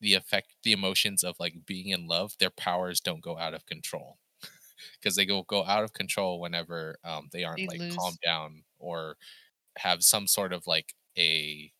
the 0.00 0.14
effect 0.14 0.54
the 0.64 0.72
emotions 0.72 1.24
of 1.24 1.36
like 1.40 1.66
being 1.66 1.88
in 1.88 2.06
love 2.08 2.34
their 2.38 2.50
powers 2.50 3.00
don't 3.00 3.22
go 3.22 3.38
out 3.38 3.54
of 3.54 3.66
control. 3.66 4.18
Because 5.00 5.16
they 5.16 5.26
go 5.26 5.42
go 5.44 5.64
out 5.64 5.84
of 5.84 5.92
control 5.92 6.40
whenever 6.40 6.98
um, 7.04 7.28
they 7.32 7.44
aren't 7.44 7.62
They 7.62 7.68
like 7.68 7.82
lose. 7.82 7.96
calmed 7.98 8.20
down 8.24 8.64
or 8.78 9.16
have 9.78 10.04
some 10.04 10.26
sort 10.28 10.52
of 10.52 10.66
like 10.66 10.94
a 11.18 11.72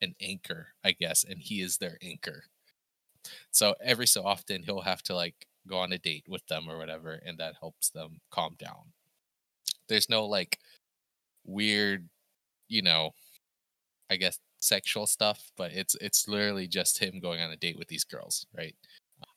an 0.00 0.14
anchor 0.20 0.74
i 0.84 0.92
guess 0.92 1.24
and 1.24 1.42
he 1.42 1.60
is 1.60 1.78
their 1.78 1.98
anchor. 2.02 2.44
So 3.50 3.74
every 3.80 4.06
so 4.06 4.24
often 4.24 4.62
he'll 4.62 4.82
have 4.82 5.02
to 5.04 5.14
like 5.14 5.46
go 5.66 5.78
on 5.78 5.92
a 5.92 5.98
date 5.98 6.24
with 6.28 6.46
them 6.46 6.68
or 6.68 6.78
whatever 6.78 7.12
and 7.14 7.38
that 7.38 7.56
helps 7.60 7.90
them 7.90 8.20
calm 8.30 8.54
down. 8.58 8.92
There's 9.88 10.08
no 10.08 10.26
like 10.26 10.60
weird 11.44 12.08
you 12.68 12.82
know 12.82 13.12
i 14.10 14.16
guess 14.16 14.38
sexual 14.60 15.06
stuff 15.06 15.50
but 15.56 15.72
it's 15.72 15.94
it's 16.00 16.26
literally 16.28 16.66
just 16.66 16.98
him 16.98 17.20
going 17.20 17.40
on 17.40 17.50
a 17.50 17.56
date 17.56 17.78
with 17.78 17.88
these 17.88 18.04
girls 18.04 18.46
right 18.56 18.74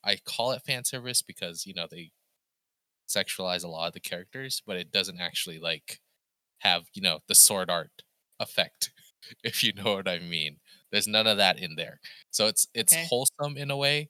i 0.04 0.18
call 0.26 0.52
it 0.52 0.62
fan 0.66 0.84
service 0.84 1.22
because 1.22 1.66
you 1.66 1.74
know 1.74 1.88
they 1.90 2.12
sexualize 3.10 3.64
a 3.64 3.68
lot 3.68 3.88
of 3.88 3.94
the 3.94 4.00
characters 4.00 4.62
but 4.66 4.78
it 4.78 4.92
doesn't 4.92 5.20
actually 5.20 5.60
like 5.60 6.00
have 6.60 6.84
you 6.94 7.02
know 7.02 7.20
the 7.28 7.36
sword 7.36 7.70
art 7.70 7.92
effect 8.40 8.92
if 9.44 9.64
you 9.64 9.74
know 9.74 9.94
what 9.96 10.08
i 10.08 10.18
mean 10.20 10.58
there's 10.92 11.08
none 11.08 11.28
of 11.28 11.38
that 11.38 11.60
in 11.60 11.76
there 11.76 12.00
so 12.32 12.48
it's 12.48 12.68
it's 12.74 12.94
Okay. 12.94 13.06
wholesome 13.10 13.58
in 13.58 13.70
a 13.72 13.78
way 13.78 14.10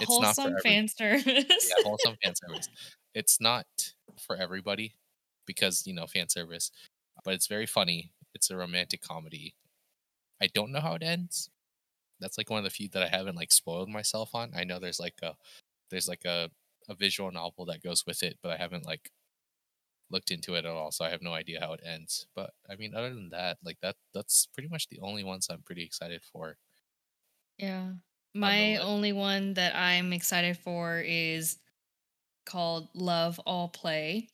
it's 0.00 0.10
not 0.10 0.36
Wholesome 0.36 0.46
every- 0.58 0.60
fan 0.62 0.88
service. 0.88 1.24
yeah, 1.70 1.84
wholesome 1.84 2.16
fan 2.22 2.34
service. 2.36 2.68
It's 3.14 3.40
not 3.40 3.66
for 4.18 4.36
everybody 4.36 4.94
because 5.46 5.86
you 5.86 5.94
know 5.94 6.06
fan 6.06 6.28
service, 6.28 6.70
but 7.24 7.32
it's 7.32 7.46
very 7.46 7.64
funny. 7.64 8.12
It's 8.36 8.50
a 8.50 8.56
romantic 8.56 9.00
comedy. 9.02 9.56
I 10.40 10.48
don't 10.48 10.72
know 10.72 10.80
how 10.80 10.94
it 10.94 11.02
ends. 11.02 11.50
That's 12.20 12.38
like 12.38 12.50
one 12.50 12.58
of 12.58 12.64
the 12.64 12.70
few 12.70 12.88
that 12.90 13.02
I 13.02 13.08
haven't 13.08 13.36
like 13.36 13.52
spoiled 13.52 13.88
myself 13.90 14.34
on. 14.34 14.52
I 14.54 14.64
know 14.64 14.78
there's 14.78 15.00
like 15.00 15.20
a 15.22 15.36
there's 15.90 16.08
like 16.08 16.24
a 16.26 16.50
a 16.88 16.94
visual 16.94 17.30
novel 17.32 17.66
that 17.66 17.82
goes 17.82 18.04
with 18.06 18.22
it, 18.22 18.38
but 18.42 18.52
I 18.52 18.58
haven't 18.58 18.86
like 18.86 19.12
looked 20.10 20.30
into 20.30 20.54
it 20.54 20.64
at 20.64 20.66
all, 20.66 20.92
so 20.92 21.04
I 21.04 21.10
have 21.10 21.22
no 21.22 21.32
idea 21.34 21.60
how 21.60 21.72
it 21.72 21.80
ends. 21.84 22.26
But 22.34 22.52
I 22.68 22.76
mean, 22.76 22.94
other 22.94 23.14
than 23.14 23.30
that, 23.30 23.58
like 23.64 23.80
that 23.82 23.96
that's 24.14 24.46
pretty 24.46 24.68
much 24.68 24.88
the 24.88 25.00
only 25.00 25.24
ones 25.24 25.48
I'm 25.50 25.62
pretty 25.62 25.84
excited 25.84 26.22
for. 26.24 26.58
Yeah. 27.58 27.94
My 28.34 28.76
only 28.76 29.12
one 29.12 29.54
that 29.54 29.74
I'm 29.74 30.12
excited 30.12 30.58
for 30.58 31.00
is 31.00 31.58
called 32.46 32.88
Love 32.94 33.40
All 33.40 33.68
Play. 33.68 34.28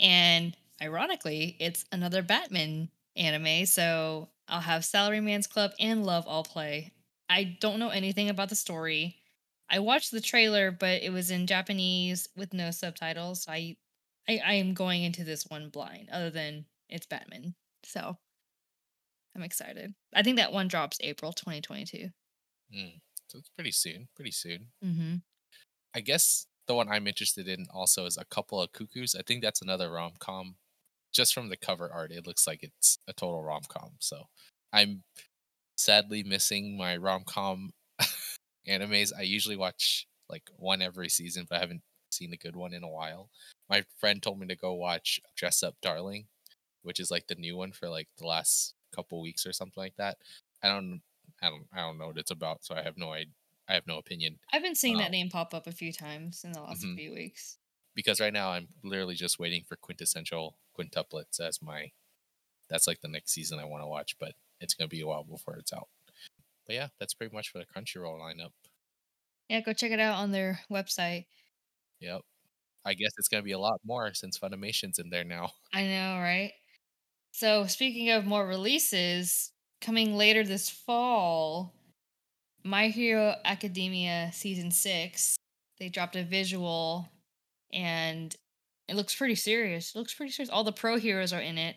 And 0.00 0.56
ironically, 0.82 1.56
it's 1.60 1.84
another 1.92 2.22
badminton 2.22 2.90
anime. 3.18 3.66
So 3.66 4.28
I'll 4.48 4.60
have 4.60 4.82
Salaryman's 4.82 5.46
Club 5.46 5.72
and 5.78 6.04
Love 6.04 6.26
All 6.26 6.44
Play. 6.44 6.92
I 7.28 7.56
don't 7.60 7.78
know 7.78 7.90
anything 7.90 8.30
about 8.30 8.48
the 8.48 8.56
story. 8.56 9.16
I 9.70 9.80
watched 9.80 10.12
the 10.12 10.20
trailer, 10.20 10.70
but 10.70 11.02
it 11.02 11.12
was 11.12 11.30
in 11.30 11.46
Japanese 11.46 12.28
with 12.36 12.54
no 12.54 12.70
subtitles. 12.70 13.42
So 13.44 13.52
I, 13.52 13.76
I, 14.28 14.40
I 14.44 14.52
am 14.54 14.72
going 14.72 15.02
into 15.02 15.24
this 15.24 15.44
one 15.46 15.68
blind. 15.68 16.08
Other 16.10 16.30
than 16.30 16.64
it's 16.88 17.06
badminton, 17.06 17.54
so 17.82 18.16
I'm 19.36 19.42
excited. 19.42 19.94
I 20.14 20.22
think 20.22 20.38
that 20.38 20.52
one 20.52 20.68
drops 20.68 20.98
April 21.02 21.32
2022. 21.32 22.08
Mm, 22.74 23.00
so 23.28 23.38
it's 23.38 23.50
pretty 23.50 23.72
soon. 23.72 24.08
Pretty 24.16 24.30
soon. 24.30 24.68
Mm-hmm. 24.84 25.16
I 25.94 26.00
guess 26.00 26.46
the 26.66 26.74
one 26.74 26.88
I'm 26.88 27.06
interested 27.06 27.46
in 27.48 27.66
also 27.72 28.06
is 28.06 28.16
a 28.16 28.24
couple 28.24 28.60
of 28.60 28.72
cuckoos. 28.72 29.14
I 29.14 29.22
think 29.22 29.42
that's 29.42 29.62
another 29.62 29.90
rom 29.90 30.12
com. 30.18 30.56
Just 31.12 31.34
from 31.34 31.48
the 31.48 31.56
cover 31.56 31.90
art, 31.92 32.12
it 32.12 32.26
looks 32.26 32.46
like 32.46 32.62
it's 32.62 32.98
a 33.08 33.12
total 33.12 33.42
rom 33.42 33.62
com. 33.68 33.92
So 33.98 34.24
I'm 34.72 35.04
sadly 35.76 36.22
missing 36.22 36.76
my 36.76 36.96
rom 36.96 37.24
com 37.24 37.72
animes. 38.68 39.12
I 39.16 39.22
usually 39.22 39.56
watch 39.56 40.06
like 40.28 40.50
one 40.56 40.82
every 40.82 41.08
season, 41.08 41.46
but 41.48 41.56
I 41.56 41.60
haven't 41.60 41.82
seen 42.10 42.32
a 42.32 42.36
good 42.36 42.56
one 42.56 42.74
in 42.74 42.82
a 42.84 42.88
while. 42.88 43.30
My 43.68 43.84
friend 43.96 44.22
told 44.22 44.40
me 44.40 44.46
to 44.48 44.56
go 44.56 44.74
watch 44.74 45.20
Dress 45.36 45.62
Up 45.62 45.76
Darling, 45.82 46.26
which 46.82 47.00
is 47.00 47.10
like 47.10 47.26
the 47.28 47.34
new 47.36 47.56
one 47.56 47.72
for 47.72 47.88
like 47.88 48.08
the 48.18 48.26
last 48.26 48.74
couple 48.94 49.20
weeks 49.22 49.46
or 49.46 49.52
something 49.52 49.80
like 49.82 49.96
that. 49.96 50.18
I 50.62 50.68
don't 50.68 51.02
I 51.42 51.48
don't 51.50 51.66
I 51.72 51.80
don't 51.80 51.98
know 51.98 52.08
what 52.08 52.18
it's 52.18 52.30
about, 52.30 52.64
so 52.64 52.74
I 52.74 52.82
have 52.82 52.96
no 52.98 53.12
I 53.12 53.26
I 53.68 53.74
have 53.74 53.86
no 53.86 53.98
opinion. 53.98 54.38
I've 54.52 54.62
been 54.62 54.74
seeing 54.74 54.96
Um, 54.96 55.02
that 55.02 55.10
name 55.10 55.28
pop 55.30 55.54
up 55.54 55.66
a 55.66 55.72
few 55.72 55.92
times 55.92 56.44
in 56.44 56.52
the 56.52 56.60
last 56.62 56.82
Mhm. 56.84 56.96
few 56.96 57.12
weeks. 57.12 57.58
Because 57.98 58.20
right 58.20 58.32
now 58.32 58.52
I'm 58.52 58.68
literally 58.84 59.16
just 59.16 59.40
waiting 59.40 59.64
for 59.66 59.74
quintessential 59.74 60.56
quintuplets 60.78 61.40
as 61.40 61.60
my 61.60 61.90
that's 62.70 62.86
like 62.86 63.00
the 63.00 63.08
next 63.08 63.32
season 63.32 63.58
I 63.58 63.64
want 63.64 63.82
to 63.82 63.88
watch, 63.88 64.14
but 64.20 64.34
it's 64.60 64.72
gonna 64.72 64.86
be 64.86 65.00
a 65.00 65.06
while 65.08 65.24
before 65.24 65.56
it's 65.56 65.72
out. 65.72 65.88
But 66.64 66.76
yeah, 66.76 66.88
that's 67.00 67.12
pretty 67.12 67.34
much 67.34 67.50
for 67.50 67.58
the 67.58 67.64
Crunchyroll 67.64 68.20
lineup. 68.20 68.52
Yeah, 69.48 69.62
go 69.62 69.72
check 69.72 69.90
it 69.90 69.98
out 69.98 70.14
on 70.14 70.30
their 70.30 70.60
website. 70.70 71.26
Yep. 71.98 72.20
I 72.84 72.94
guess 72.94 73.10
it's 73.18 73.26
gonna 73.26 73.42
be 73.42 73.50
a 73.50 73.58
lot 73.58 73.80
more 73.84 74.14
since 74.14 74.38
Funimation's 74.38 75.00
in 75.00 75.10
there 75.10 75.24
now. 75.24 75.50
I 75.74 75.82
know, 75.82 76.20
right? 76.20 76.52
So, 77.32 77.66
speaking 77.66 78.10
of 78.10 78.26
more 78.26 78.46
releases, 78.46 79.50
coming 79.80 80.14
later 80.14 80.44
this 80.44 80.70
fall, 80.70 81.74
My 82.62 82.90
Hero 82.90 83.34
Academia 83.44 84.30
season 84.32 84.70
six, 84.70 85.36
they 85.80 85.88
dropped 85.88 86.14
a 86.14 86.22
visual 86.22 87.08
and 87.72 88.34
it 88.88 88.96
looks 88.96 89.14
pretty 89.14 89.34
serious. 89.34 89.94
It 89.94 89.98
looks 89.98 90.14
pretty 90.14 90.32
serious. 90.32 90.50
All 90.50 90.64
the 90.64 90.72
pro 90.72 90.96
heroes 90.98 91.32
are 91.32 91.40
in 91.40 91.58
it. 91.58 91.76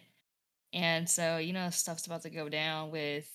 And 0.73 1.09
so, 1.09 1.37
you 1.37 1.51
know, 1.53 1.69
stuff's 1.69 2.05
about 2.05 2.21
to 2.21 2.29
go 2.29 2.47
down 2.49 2.91
with 2.91 3.29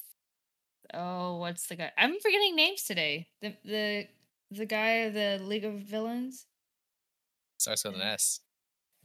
oh, 0.95 1.37
what's 1.37 1.67
the 1.67 1.77
guy? 1.77 1.93
I'm 1.99 2.19
forgetting 2.21 2.57
names 2.57 2.85
today. 2.85 3.29
The 3.43 3.55
the 3.65 4.07
the 4.51 4.67
guy 4.67 4.91
of 5.07 5.15
the 5.15 5.39
League 5.43 5.65
of 5.65 5.75
Villains. 5.75 6.47
Starts 7.59 7.85
with 7.85 7.95
an 7.97 8.03
S. 8.03 8.41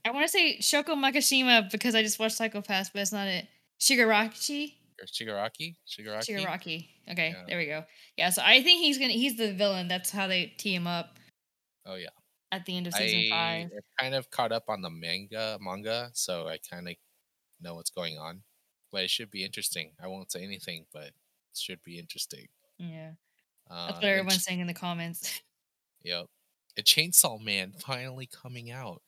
I 0.06 0.12
want 0.12 0.26
to 0.26 0.32
say 0.32 0.58
Shogo 0.60 0.96
Makishima 0.96 1.70
because 1.72 1.94
I 1.96 2.02
just 2.02 2.20
watched 2.20 2.36
Psycho-Pass, 2.36 2.90
but 2.90 3.02
it's 3.02 3.12
not 3.12 3.28
it. 3.28 3.48
Shigaraki. 3.80 4.74
Shigaraki? 5.06 5.76
Shigaraki? 5.88 6.26
Shigaraki. 6.30 6.88
Okay, 7.12 7.30
Yeah. 7.30 7.44
there 7.48 7.58
we 7.58 7.66
go. 7.66 7.84
Yeah, 8.18 8.30
so 8.30 8.42
I 8.46 8.62
think 8.62 8.82
he's 8.82 8.98
gonna 8.98 9.14
he's 9.14 9.38
the 9.38 9.52
villain. 9.54 9.88
That's 9.88 10.12
how 10.12 10.28
they 10.28 10.48
team 10.58 10.86
up 10.88 11.18
Oh 11.86 11.96
yeah. 11.96 12.10
At 12.52 12.66
the 12.66 12.76
end 12.78 12.88
of 12.88 12.94
season 12.94 13.32
I 13.34 13.64
five. 13.64 13.72
kind 14.00 14.16
of 14.16 14.30
caught 14.32 14.52
up 14.52 14.66
on 14.70 14.82
the 14.82 14.90
manga 14.90 15.58
manga, 15.62 16.10
so 16.14 16.48
I 16.48 16.58
kind 16.70 16.88
of 16.90 16.96
know 17.62 17.76
what's 17.76 17.90
going 17.92 18.18
on. 18.18 18.44
But 18.92 19.04
it 19.04 19.10
should 19.10 19.32
be 19.32 19.44
interesting. 19.46 19.94
I 20.04 20.08
won't 20.08 20.32
say 20.32 20.44
anything, 20.44 20.86
but 20.94 21.04
it 21.08 21.14
should 21.56 21.82
be 21.84 21.98
interesting. 22.00 22.48
Yeah, 22.78 23.12
Uh, 23.70 23.88
that's 23.88 23.98
what 24.00 24.06
everyone's 24.06 24.42
Ch- 24.44 24.46
saying 24.46 24.60
in 24.60 24.68
the 24.68 24.74
comments. 24.74 25.42
Yep. 26.04 26.26
A 26.78 26.82
Chainsaw 26.82 27.40
Man 27.40 27.74
finally 27.78 28.26
coming 28.26 28.72
out. 28.72 29.04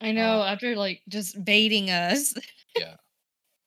I 0.00 0.12
know 0.12 0.42
after 0.42 0.74
like 0.74 1.02
just 1.08 1.44
baiting 1.44 1.90
us. 1.90 2.34
Yeah. 2.78 2.96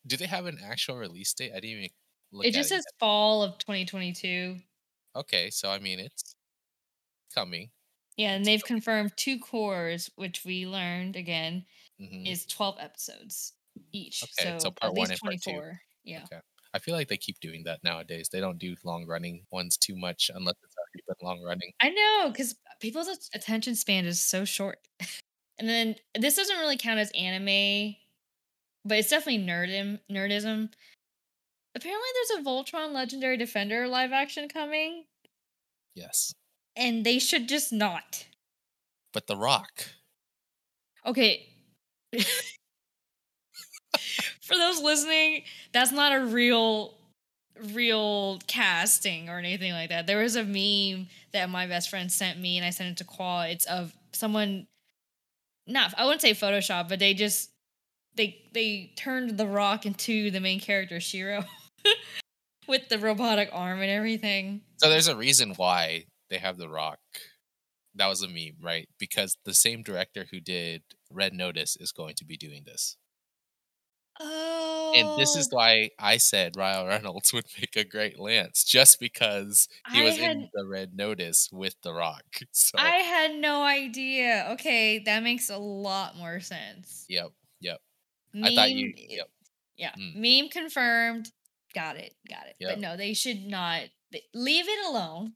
Do 0.08 0.17
they 0.17 0.25
have 0.25 0.45
an 0.47 0.58
actual 0.63 0.97
release 0.97 1.34
date? 1.34 1.51
I 1.51 1.60
didn't 1.60 1.77
even 1.77 1.89
look 2.32 2.45
it 2.47 2.54
just 2.54 2.71
it 2.71 2.75
says 2.75 2.86
fall 2.99 3.43
of 3.43 3.58
2022. 3.60 4.58
Okay, 5.15 5.49
so 5.51 5.69
I 5.69 5.77
mean 5.80 5.99
it's 5.99 6.36
coming. 7.36 7.69
Yeah, 8.21 8.34
and 8.34 8.45
they've 8.45 8.63
confirmed 8.63 9.13
two 9.17 9.39
cores, 9.39 10.12
which 10.15 10.45
we 10.45 10.67
learned 10.67 11.15
again 11.15 11.65
hmm 11.99 12.31
is 12.31 12.45
12 12.45 12.77
episodes 12.79 13.53
each. 13.93 14.21
Okay, 14.23 14.51
so, 14.51 14.60
so 14.60 14.69
at 14.69 14.75
part 14.79 14.93
one 14.93 15.10
least 15.10 15.12
and 15.12 15.19
part 15.21 15.41
two. 15.41 15.53
24. 15.53 15.81
Yeah. 16.03 16.23
Okay. 16.25 16.39
I 16.75 16.77
feel 16.77 16.93
like 16.93 17.07
they 17.07 17.17
keep 17.17 17.39
doing 17.39 17.63
that 17.63 17.84
nowadays. 17.84 18.29
They 18.29 18.39
don't 18.39 18.60
do 18.60 18.75
long 18.84 19.07
running 19.07 19.47
ones 19.51 19.75
too 19.75 19.95
much 19.97 20.29
unless 20.34 20.53
it's 20.63 20.75
already 20.77 21.03
been 21.07 21.27
long 21.27 21.41
running. 21.41 21.71
I 21.81 21.89
know, 21.89 22.29
because 22.31 22.55
people's 22.79 23.07
attention 23.34 23.73
span 23.73 24.05
is 24.05 24.21
so 24.21 24.45
short. 24.45 24.77
and 25.57 25.67
then 25.67 25.95
this 26.15 26.36
doesn't 26.36 26.60
really 26.60 26.77
count 26.77 26.99
as 26.99 27.12
anime, 27.12 27.95
but 28.86 28.99
it's 28.99 29.10
definitely 29.10 29.43
nerdim 29.43 29.99
nerdism. 30.12 30.71
Apparently, 31.75 32.07
there's 32.13 32.39
a 32.39 32.43
Voltron 32.43 32.93
Legendary 32.93 33.36
Defender 33.36 33.88
live 33.88 34.12
action 34.13 34.47
coming, 34.47 35.05
Yes. 35.95 36.34
And 36.75 37.05
they 37.05 37.19
should 37.19 37.47
just 37.47 37.71
not. 37.71 38.25
But 39.13 39.27
The 39.27 39.36
Rock. 39.36 39.86
Okay. 41.05 41.47
For 44.41 44.57
those 44.57 44.81
listening, 44.81 45.43
that's 45.73 45.91
not 45.91 46.13
a 46.13 46.25
real 46.25 46.95
real 47.73 48.39
casting 48.47 49.29
or 49.29 49.38
anything 49.38 49.71
like 49.71 49.89
that. 49.89 50.07
There 50.07 50.21
was 50.21 50.36
a 50.36 50.43
meme 50.43 51.07
that 51.31 51.49
my 51.49 51.67
best 51.67 51.89
friend 51.89 52.12
sent 52.12 52.39
me 52.39 52.57
and 52.57 52.65
I 52.65 52.71
sent 52.71 52.89
it 52.89 52.97
to 52.97 53.03
Qual. 53.03 53.41
It's 53.41 53.65
of 53.65 53.93
someone 54.13 54.67
not 55.67 55.93
I 55.97 56.05
wouldn't 56.05 56.21
say 56.21 56.31
Photoshop, 56.31 56.89
but 56.89 56.99
they 56.99 57.13
just 57.13 57.51
they 58.15 58.41
they 58.53 58.91
turned 58.95 59.38
the 59.38 59.47
rock 59.47 59.86
into 59.86 60.31
the 60.31 60.39
main 60.39 60.60
character 60.60 60.99
Shiro 60.99 61.43
with 62.67 62.89
the 62.89 62.99
robotic 62.99 63.49
arm 63.51 63.81
and 63.81 63.91
everything. 63.91 64.62
So 64.77 64.89
there's 64.89 65.07
a 65.07 65.15
reason 65.15 65.53
why 65.55 66.05
they 66.32 66.39
have 66.39 66.58
The 66.58 66.67
Rock. 66.70 67.00
That 67.94 68.08
was 68.08 68.24
a 68.24 68.28
meme, 68.28 68.58
right? 68.63 68.89
Because 68.98 69.38
the 69.46 69.54
same 69.54 69.84
director 69.84 70.26
who 70.32 70.39
did 70.39 70.82
Red 71.12 71.34
Notice 71.34 71.78
is 71.80 71.91
going 71.91 72.15
to 72.15 72.26
be 72.26 72.38
doing 72.38 72.63
this. 72.65 72.98
Oh 74.20 74.94
And 74.96 75.20
this 75.20 75.36
is 75.36 75.48
why 75.52 75.89
I 75.98 76.17
said 76.17 76.56
Ryan 76.56 76.88
Reynolds 76.88 77.34
would 77.34 77.46
make 77.60 77.76
a 77.76 77.84
great 77.84 78.20
Lance, 78.20 78.63
just 78.63 79.00
because 79.00 79.67
he 79.91 80.02
I 80.02 80.04
was 80.06 80.17
in 80.17 80.50
the 80.54 80.65
Red 80.67 80.94
Notice 80.96 81.50
with 81.52 81.76
The 81.84 81.94
Rock. 81.94 82.24
So 82.52 82.78
I 82.78 82.98
had 82.98 83.36
no 83.36 83.63
idea. 83.63 84.48
Okay, 84.54 85.00
that 85.00 85.24
makes 85.24 85.50
a 85.50 85.58
lot 85.58 86.17
more 86.17 86.39
sense. 86.39 87.06
yep, 87.10 87.30
yep. 87.60 87.80
I 88.44 88.56
thought 88.56 88.72
you 88.72 88.88
Meme- 88.88 89.06
yep. 89.10 89.28
Yeah, 89.78 89.91
Mm. 89.98 90.15
meme 90.15 90.50
confirmed. 90.50 91.32
Got 91.74 91.96
it, 91.98 92.13
got 92.30 92.48
it. 92.48 92.56
Yep. 92.60 92.70
But 92.72 92.80
no, 92.80 92.98
they 92.98 93.13
should 93.13 93.41
not 93.46 93.84
leave 94.34 94.65
it 94.67 94.86
alone. 94.88 95.34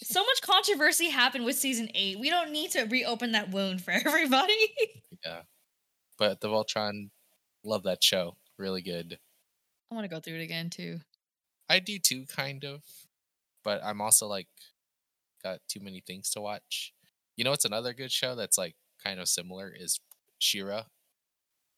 So 0.00 0.20
much 0.24 0.40
controversy 0.42 1.10
happened 1.10 1.44
with 1.44 1.56
season 1.56 1.88
eight. 1.94 2.18
We 2.18 2.30
don't 2.30 2.50
need 2.52 2.70
to 2.72 2.82
reopen 2.84 3.32
that 3.32 3.50
wound 3.50 3.82
for 3.82 3.90
everybody. 4.06 4.74
Yeah. 5.24 5.42
But 6.18 6.40
the 6.40 6.48
Voltron, 6.48 7.10
love 7.64 7.84
that 7.84 8.02
show. 8.02 8.36
Really 8.58 8.82
good. 8.82 9.18
I 9.90 9.94
want 9.94 10.04
to 10.04 10.08
go 10.14 10.20
through 10.20 10.36
it 10.36 10.42
again 10.42 10.70
too. 10.70 11.00
I 11.68 11.78
do 11.80 11.98
too, 11.98 12.26
kind 12.26 12.64
of. 12.64 12.82
But 13.62 13.82
I'm 13.84 14.00
also 14.00 14.26
like 14.26 14.48
got 15.42 15.60
too 15.68 15.80
many 15.80 16.00
things 16.06 16.30
to 16.30 16.40
watch. 16.40 16.92
You 17.36 17.44
know 17.44 17.50
what's 17.50 17.64
another 17.64 17.92
good 17.94 18.12
show 18.12 18.34
that's 18.34 18.58
like 18.58 18.76
kind 19.02 19.20
of 19.20 19.28
similar 19.28 19.74
is 19.76 20.00
She-Ra. 20.38 20.84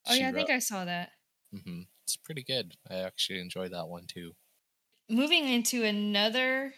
Oh 0.08 0.14
yeah, 0.14 0.28
I 0.28 0.32
think 0.32 0.50
I 0.50 0.58
saw 0.58 0.84
that. 0.84 1.12
hmm 1.52 1.82
It's 2.04 2.16
pretty 2.16 2.42
good. 2.42 2.74
I 2.88 2.96
actually 2.96 3.40
enjoy 3.40 3.68
that 3.68 3.88
one 3.88 4.06
too. 4.06 4.32
Moving 5.08 5.48
into 5.48 5.84
another. 5.84 6.74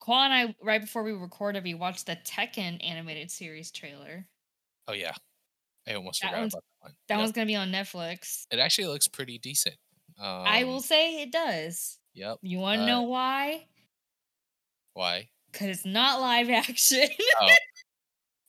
Quan 0.00 0.32
and 0.32 0.50
I, 0.50 0.54
right 0.64 0.80
before 0.80 1.02
we 1.02 1.12
recorded, 1.12 1.62
we 1.62 1.74
watched 1.74 2.06
the 2.06 2.16
Tekken 2.16 2.82
animated 2.84 3.30
series 3.30 3.70
trailer. 3.70 4.26
Oh 4.88 4.92
yeah. 4.94 5.12
I 5.86 5.94
almost 5.94 6.20
That 6.22 6.30
forgot 6.30 6.42
about 6.42 6.52
that 6.52 6.62
one. 6.80 6.92
That 7.08 7.14
Yep. 7.14 7.18
one's 7.20 7.32
gonna 7.32 7.46
be 7.46 7.56
on 7.56 7.70
Netflix. 7.70 8.46
It 8.50 8.58
actually 8.58 8.88
looks 8.88 9.08
pretty 9.08 9.38
decent. 9.38 9.76
Um, 10.18 10.26
I 10.46 10.64
will 10.64 10.80
say 10.80 11.22
it 11.22 11.32
does. 11.32 11.98
Yep. 12.14 12.38
You 12.42 12.58
want 12.58 12.78
to 12.80 12.82
uh, 12.82 12.86
know 12.86 13.02
why? 13.02 13.66
Why? 14.94 15.28
Because 15.52 15.68
it's 15.68 15.86
not 15.86 16.20
live 16.20 16.50
action. 16.68 17.08
oh. 17.40 17.54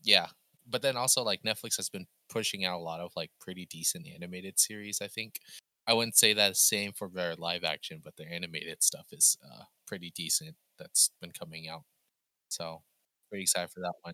Yeah. 0.03 0.27
But 0.67 0.81
then 0.81 0.95
also 0.97 1.21
like 1.23 1.43
Netflix 1.43 1.75
has 1.77 1.89
been 1.89 2.05
pushing 2.29 2.63
out 2.65 2.79
a 2.79 2.83
lot 2.83 3.01
of 3.01 3.11
like 3.15 3.29
pretty 3.39 3.65
decent 3.65 4.07
animated 4.07 4.57
series, 4.59 5.01
I 5.01 5.07
think. 5.07 5.39
I 5.87 5.93
wouldn't 5.93 6.17
say 6.17 6.33
that 6.33 6.57
same 6.57 6.93
for 6.93 7.09
their 7.09 7.35
live 7.35 7.63
action, 7.63 8.01
but 8.03 8.15
their 8.17 8.29
animated 8.31 8.83
stuff 8.83 9.07
is 9.11 9.37
uh 9.43 9.65
pretty 9.87 10.11
decent 10.11 10.57
that's 10.77 11.11
been 11.21 11.31
coming 11.31 11.67
out. 11.69 11.83
So 12.49 12.83
pretty 13.29 13.43
excited 13.43 13.71
for 13.71 13.81
that 13.81 13.95
one. 14.03 14.13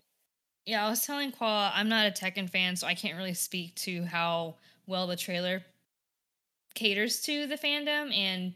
yeah, 0.66 0.84
I 0.86 0.90
was 0.90 1.04
telling 1.04 1.32
Qual 1.32 1.70
I'm 1.72 1.88
not 1.88 2.06
a 2.06 2.10
Tekken 2.10 2.48
fan, 2.50 2.76
so 2.76 2.86
I 2.86 2.94
can't 2.94 3.16
really 3.16 3.34
speak 3.34 3.74
to 3.76 4.04
how 4.04 4.58
well 4.86 5.06
the 5.06 5.16
trailer 5.16 5.64
caters 6.74 7.22
to 7.22 7.46
the 7.46 7.56
fandom 7.56 8.14
and 8.14 8.54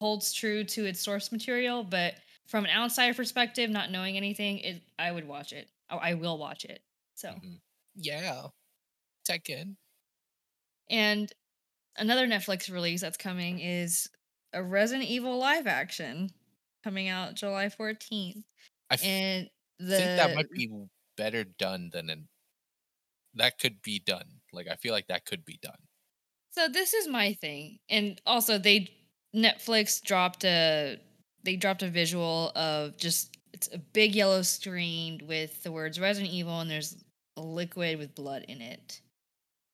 holds 0.00 0.32
true 0.32 0.64
to 0.64 0.84
its 0.84 1.00
source 1.00 1.32
material. 1.32 1.84
But 1.84 2.16
from 2.46 2.64
an 2.64 2.70
outsider 2.70 3.14
perspective, 3.14 3.70
not 3.70 3.90
knowing 3.90 4.16
anything, 4.16 4.58
it, 4.58 4.82
I 4.98 5.12
would 5.12 5.26
watch 5.26 5.52
it. 5.52 5.70
Oh, 5.90 5.96
I 5.98 6.14
will 6.14 6.38
watch 6.38 6.64
it. 6.64 6.82
So 7.14 7.36
Mhm. 7.36 7.60
Yeah. 7.94 8.48
Tekken. 9.24 9.76
And 10.88 11.32
another 11.96 12.26
Netflix 12.26 12.70
release 12.70 13.00
that's 13.00 13.16
coming 13.16 13.60
is 13.60 14.08
a 14.52 14.62
Resident 14.62 15.08
Evil 15.08 15.38
live 15.38 15.66
action 15.66 16.30
coming 16.84 17.08
out 17.08 17.34
July 17.34 17.68
14th. 17.68 18.44
I 18.90 18.94
f- 18.94 19.02
And 19.04 19.48
the 19.78 19.96
think 19.96 20.16
that 20.16 20.34
might 20.34 20.50
be 20.50 20.70
better 21.16 21.44
done 21.44 21.90
than 21.92 22.10
an. 22.10 22.28
That 23.34 23.58
could 23.58 23.80
be 23.82 23.98
done. 23.98 24.40
Like 24.52 24.68
I 24.68 24.76
feel 24.76 24.92
like 24.92 25.08
that 25.08 25.24
could 25.24 25.44
be 25.44 25.58
done. 25.62 25.78
So 26.50 26.68
this 26.68 26.92
is 26.92 27.08
my 27.08 27.32
thing. 27.32 27.78
And 27.88 28.20
also 28.26 28.58
they 28.58 28.88
Netflix 29.34 30.02
dropped 30.02 30.44
a 30.44 30.98
they 31.42 31.56
dropped 31.56 31.82
a 31.82 31.88
visual 31.88 32.52
of 32.54 32.96
just 32.98 33.36
it's 33.52 33.68
a 33.72 33.78
big 33.78 34.14
yellow 34.14 34.42
screen 34.42 35.20
with 35.26 35.62
the 35.62 35.72
words 35.72 35.98
Resident 35.98 36.32
Evil 36.32 36.60
and 36.60 36.70
there's 36.70 37.02
a 37.36 37.40
liquid 37.42 37.98
with 37.98 38.14
blood 38.14 38.44
in 38.48 38.60
it. 38.60 39.00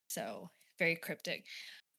So, 0.09 0.51
very 0.79 0.97
cryptic. 0.97 1.45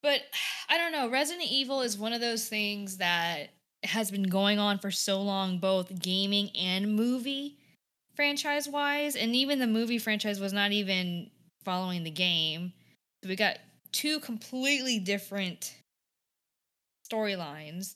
But 0.02 0.22
I 0.70 0.78
don't 0.78 0.92
know, 0.92 1.10
Resident 1.10 1.50
Evil 1.50 1.82
is 1.82 1.98
one 1.98 2.14
of 2.14 2.22
those 2.22 2.48
things 2.48 2.98
that 2.98 3.50
has 3.84 4.12
been 4.12 4.24
going 4.24 4.60
on 4.60 4.78
for 4.78 4.92
so 4.92 5.22
long 5.22 5.58
both 5.58 6.02
gaming 6.02 6.50
and 6.56 6.96
movie 6.96 7.58
franchise 8.16 8.68
wise 8.68 9.16
and 9.16 9.34
even 9.34 9.60
the 9.60 9.68
movie 9.68 9.98
franchise 9.98 10.38
was 10.40 10.52
not 10.52 10.74
even 10.74 11.30
following 11.64 12.04
the 12.04 12.12
game. 12.12 12.74
So 13.24 13.30
we 13.30 13.36
got 13.36 13.58
two 13.92 14.20
completely 14.20 15.00
different 15.00 15.76
storylines. 17.10 17.96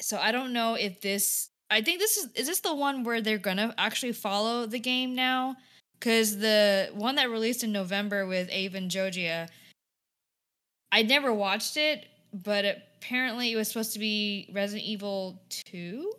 So 0.00 0.18
I 0.18 0.32
don't 0.32 0.52
know 0.52 0.74
if 0.74 1.00
this 1.00 1.50
I 1.70 1.82
think 1.82 2.00
this 2.00 2.16
is 2.16 2.28
is 2.34 2.46
this 2.46 2.60
the 2.60 2.74
one 2.74 3.04
where 3.04 3.20
they're 3.20 3.38
gonna 3.38 3.74
actually 3.78 4.12
follow 4.12 4.66
the 4.66 4.80
game 4.80 5.14
now? 5.14 5.56
Cause 6.00 6.38
the 6.38 6.90
one 6.94 7.16
that 7.16 7.30
released 7.30 7.62
in 7.62 7.72
November 7.72 8.26
with 8.26 8.48
Avan 8.50 8.88
Jogia, 8.88 9.48
I 10.92 11.02
never 11.02 11.32
watched 11.32 11.76
it, 11.76 12.06
but 12.32 12.64
apparently 12.64 13.52
it 13.52 13.56
was 13.56 13.68
supposed 13.68 13.92
to 13.92 13.98
be 13.98 14.50
Resident 14.52 14.84
Evil 14.86 15.40
2, 15.50 16.12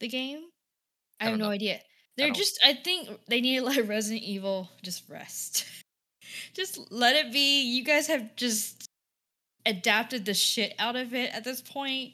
the 0.00 0.08
game. 0.08 0.44
I, 1.20 1.26
I 1.26 1.30
have 1.30 1.38
no 1.38 1.46
know. 1.46 1.50
idea. 1.50 1.80
They're 2.16 2.28
don't- 2.28 2.36
just 2.36 2.58
I 2.64 2.74
think 2.74 3.08
they 3.28 3.40
need 3.40 3.58
to 3.58 3.64
let 3.66 3.86
Resident 3.88 4.22
Evil 4.22 4.70
just 4.82 5.08
rest. 5.08 5.66
just 6.54 6.90
let 6.90 7.16
it 7.16 7.32
be. 7.32 7.62
You 7.62 7.84
guys 7.84 8.06
have 8.08 8.34
just 8.36 8.86
adapted 9.66 10.24
the 10.24 10.34
shit 10.34 10.74
out 10.78 10.96
of 10.96 11.14
it 11.14 11.32
at 11.34 11.44
this 11.44 11.60
point. 11.60 12.12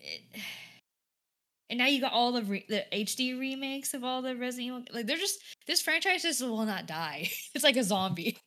It, 0.00 0.22
and 1.70 1.78
now 1.78 1.86
you 1.86 2.00
got 2.00 2.12
all 2.12 2.32
the 2.32 2.42
re- 2.42 2.66
the 2.68 2.84
HD 2.92 3.38
remakes 3.38 3.94
of 3.94 4.02
all 4.04 4.22
the 4.22 4.34
Resident 4.36 4.66
Evil. 4.66 4.82
Like 4.92 5.06
they're 5.06 5.16
just 5.16 5.40
this 5.66 5.82
franchise 5.82 6.22
just 6.22 6.42
will 6.42 6.64
not 6.64 6.86
die. 6.86 7.30
It's 7.54 7.64
like 7.64 7.76
a 7.76 7.84
zombie. 7.84 8.38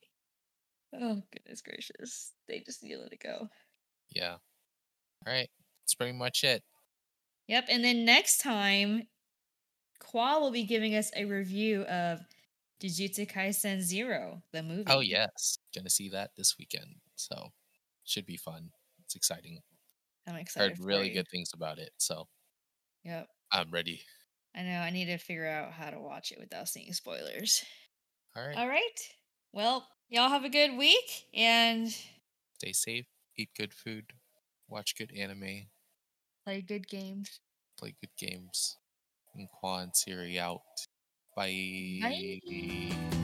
Oh 1.00 1.22
goodness 1.32 1.62
gracious! 1.62 2.32
They 2.48 2.60
just 2.60 2.82
need 2.82 2.94
to 2.94 3.00
let 3.00 3.12
it 3.12 3.20
go. 3.22 3.48
Yeah. 4.10 4.36
All 5.26 5.32
right. 5.32 5.48
That's 5.82 5.94
pretty 5.94 6.12
much 6.12 6.44
it. 6.44 6.62
Yep. 7.48 7.66
And 7.68 7.84
then 7.84 8.04
next 8.04 8.38
time, 8.38 9.02
Qua 9.98 10.38
will 10.38 10.50
be 10.50 10.64
giving 10.64 10.94
us 10.94 11.10
a 11.16 11.24
review 11.24 11.82
of 11.82 12.20
Jujutsu 12.82 13.30
Kaisen 13.30 13.80
Zero, 13.80 14.42
the 14.52 14.60
oh, 14.60 14.62
movie. 14.62 14.84
Oh 14.86 15.00
yes, 15.00 15.58
gonna 15.74 15.90
see 15.90 16.08
that 16.10 16.30
this 16.36 16.56
weekend. 16.58 16.96
So 17.16 17.48
should 18.04 18.26
be 18.26 18.36
fun. 18.36 18.70
It's 19.04 19.14
exciting. 19.14 19.58
I'm 20.26 20.36
excited. 20.36 20.78
Heard 20.78 20.86
really 20.86 21.08
you. 21.08 21.14
good 21.14 21.28
things 21.30 21.50
about 21.54 21.78
it. 21.78 21.90
So 21.98 22.28
Yep. 23.04 23.28
I'm 23.52 23.70
ready. 23.70 24.00
I 24.56 24.62
know. 24.62 24.78
I 24.78 24.90
need 24.90 25.06
to 25.06 25.18
figure 25.18 25.46
out 25.46 25.72
how 25.72 25.90
to 25.90 26.00
watch 26.00 26.32
it 26.32 26.38
without 26.40 26.68
seeing 26.68 26.92
spoilers. 26.92 27.64
All 28.36 28.46
right. 28.46 28.56
All 28.56 28.68
right. 28.68 28.80
Well, 29.52 29.86
y'all 30.08 30.28
have 30.28 30.44
a 30.44 30.48
good 30.48 30.76
week 30.76 31.26
and 31.34 31.94
Stay 32.58 32.72
safe. 32.72 33.06
Eat 33.36 33.50
good 33.56 33.72
food. 33.72 34.12
Watch 34.68 34.96
good 34.96 35.12
anime. 35.16 35.66
play 36.44 36.60
good 36.62 36.88
games. 36.88 37.40
Play 37.78 37.94
good 38.00 38.16
games. 38.16 38.76
And 39.34 39.48
Quan 39.50 39.92
Siri 39.92 40.38
out. 40.38 40.60
Bye. 41.36 41.98
Bye. 42.00 43.20